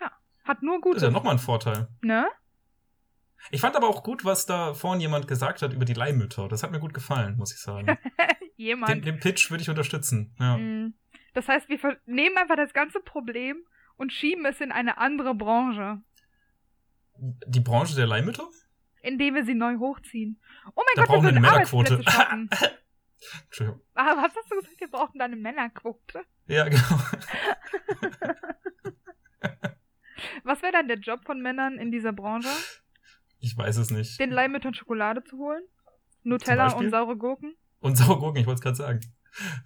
[0.00, 0.12] Ja.
[0.44, 1.88] Hat nur Das Gutes, ist ja nochmal ein Vorteil.
[2.00, 2.26] ne?
[3.50, 6.48] Ich fand aber auch gut, was da vorhin jemand gesagt hat über die Leihmütter.
[6.48, 7.86] Das hat mir gut gefallen, muss ich sagen.
[8.58, 9.04] Den, Jemand.
[9.04, 10.34] den Pitch würde ich unterstützen.
[10.40, 10.56] Ja.
[10.56, 10.94] Mm.
[11.34, 13.58] Das heißt, wir nehmen einfach das ganze Problem
[13.96, 16.00] und schieben es in eine andere Branche.
[17.18, 18.48] Die Branche der Leihmütter?
[19.06, 20.40] indem wir sie neu hochziehen.
[20.74, 22.02] Oh mein Da Gott, wir brauchen wir eine Männerquote.
[23.44, 23.80] Entschuldigung.
[23.94, 24.80] Was hast du gesagt?
[24.80, 26.24] Wir brauchen da eine Männerquote.
[26.48, 26.80] Ja, genau.
[30.44, 32.48] Was wäre dann der Job von Männern in dieser Branche?
[33.38, 34.18] Ich weiß es nicht.
[34.18, 35.62] Den Leihmüttern Schokolade zu holen?
[36.22, 37.54] Nutella und saure Gurken?
[37.80, 39.00] Und Sauergurken, ich wollte es gerade sagen.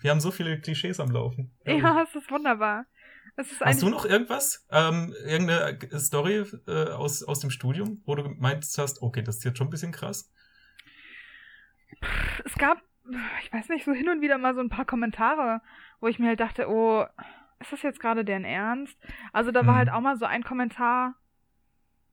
[0.01, 1.53] Wir haben so viele Klischees am Laufen.
[1.65, 2.87] Ja, es ist wunderbar.
[3.37, 4.67] Es ist Hast du noch irgendwas?
[4.71, 9.45] Ähm, irgendeine Story äh, aus, aus dem Studium, wo du gemeint hast, okay, das ist
[9.45, 10.31] jetzt schon ein bisschen krass?
[12.45, 12.79] es gab,
[13.43, 15.61] ich weiß nicht, so hin und wieder mal so ein paar Kommentare,
[16.01, 17.05] wo ich mir halt dachte, oh,
[17.61, 18.97] ist das jetzt gerade deren Ernst?
[19.33, 19.79] Also da war Mhm.
[19.79, 21.15] halt auch mal so ein Kommentar,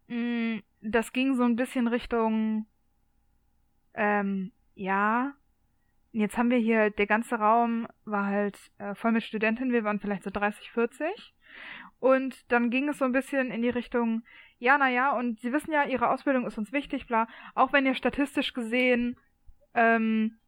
[0.07, 2.65] mh, das ging so ein bisschen Richtung,
[3.93, 5.33] ähm, ja,
[6.11, 9.99] jetzt haben wir hier, der ganze Raum war halt äh, voll mit Studentinnen, wir waren
[9.99, 11.33] vielleicht so 30, 40.
[11.99, 14.23] Und dann ging es so ein bisschen in die Richtung,
[14.59, 17.95] ja, naja, und Sie wissen ja, Ihre Ausbildung ist uns wichtig, bla, auch wenn ihr
[17.95, 19.17] statistisch gesehen
[19.73, 20.39] ähm,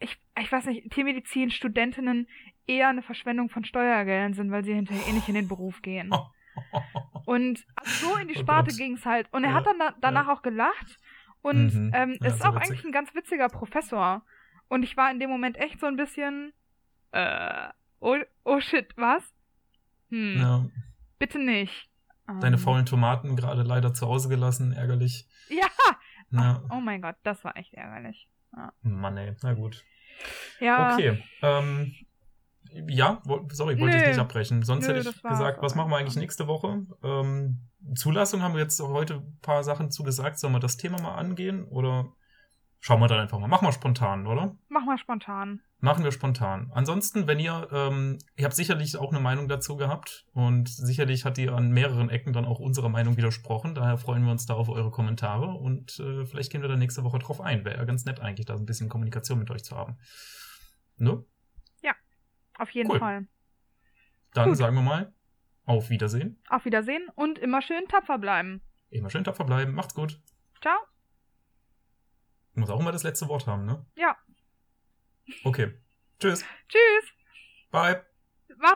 [0.00, 2.28] ich, ich weiß nicht, Tiermedizin, Studentinnen
[2.66, 6.10] eher eine Verschwendung von Steuergeldern sind, weil sie hinterher eh nicht in den Beruf gehen.
[7.26, 7.66] Und
[8.00, 8.78] so in die Oh Sparte Gott.
[8.78, 9.28] ging's halt.
[9.32, 10.98] Und er Ja, hat dann da, danach auch gelacht.
[11.42, 11.90] Und Mhm.
[11.94, 12.70] ähm, Ja, ist auch witzig.
[12.70, 14.24] eigentlich ein ganz witziger Professor.
[14.68, 16.52] Und ich war in dem Moment echt so ein bisschen,
[17.12, 17.68] äh,
[18.00, 19.22] oh, oh shit, was?
[20.10, 20.64] Hm, Ja,
[21.18, 21.90] bitte nicht.
[22.40, 25.26] deine Ähm, faulen Tomaten gerade leider zu Hause gelassen, ärgerlich.
[25.48, 25.68] Ja,
[26.30, 26.62] Ja.
[26.70, 28.28] oh mein Gott, das war echt ärgerlich.
[28.82, 29.84] Mann, ey, na gut.
[30.60, 31.22] Ja, Okay.
[31.42, 31.94] Ähm,
[32.88, 34.02] ja, sorry, wollte Nö.
[34.02, 34.62] ich nicht abbrechen.
[34.62, 36.86] Sonst Nö, hätte ich gesagt, was machen wir eigentlich nächste Woche?
[37.02, 40.38] Ähm, Zulassung haben wir jetzt heute ein paar Sachen zu gesagt.
[40.38, 41.64] Sollen wir das Thema mal angehen?
[41.64, 42.12] Oder
[42.80, 43.48] schauen wir dann einfach mal.
[43.48, 44.56] Machen wir spontan, oder?
[44.68, 45.60] mach mal spontan.
[45.80, 46.72] Machen wir spontan.
[46.74, 51.36] Ansonsten, wenn ihr, ähm, ihr habt sicherlich auch eine Meinung dazu gehabt und sicherlich hat
[51.36, 53.76] die an mehreren Ecken dann auch unserer Meinung widersprochen.
[53.76, 57.04] Daher freuen wir uns da auf eure Kommentare und äh, vielleicht gehen wir dann nächste
[57.04, 57.64] Woche drauf ein.
[57.64, 59.98] Wäre ja ganz nett eigentlich, da so ein bisschen Kommunikation mit euch zu haben.
[60.96, 61.24] Ne?
[62.58, 62.98] Auf jeden Cool.
[62.98, 63.28] Fall.
[64.34, 64.58] Dann Gut.
[64.58, 65.14] sagen wir mal,
[65.64, 66.42] auf Wiedersehen.
[66.48, 68.62] Auf Wiedersehen und immer schön tapfer bleiben.
[68.90, 69.72] Immer schön tapfer bleiben.
[69.74, 70.20] Macht's gut.
[70.60, 70.76] Ciao.
[72.54, 73.86] Du musst auch immer das letzte Wort haben, ne?
[73.94, 74.16] Ja.
[75.44, 75.74] Okay.
[76.18, 76.44] Tschüss.
[76.68, 77.12] Tschüss.
[77.70, 78.07] Bye.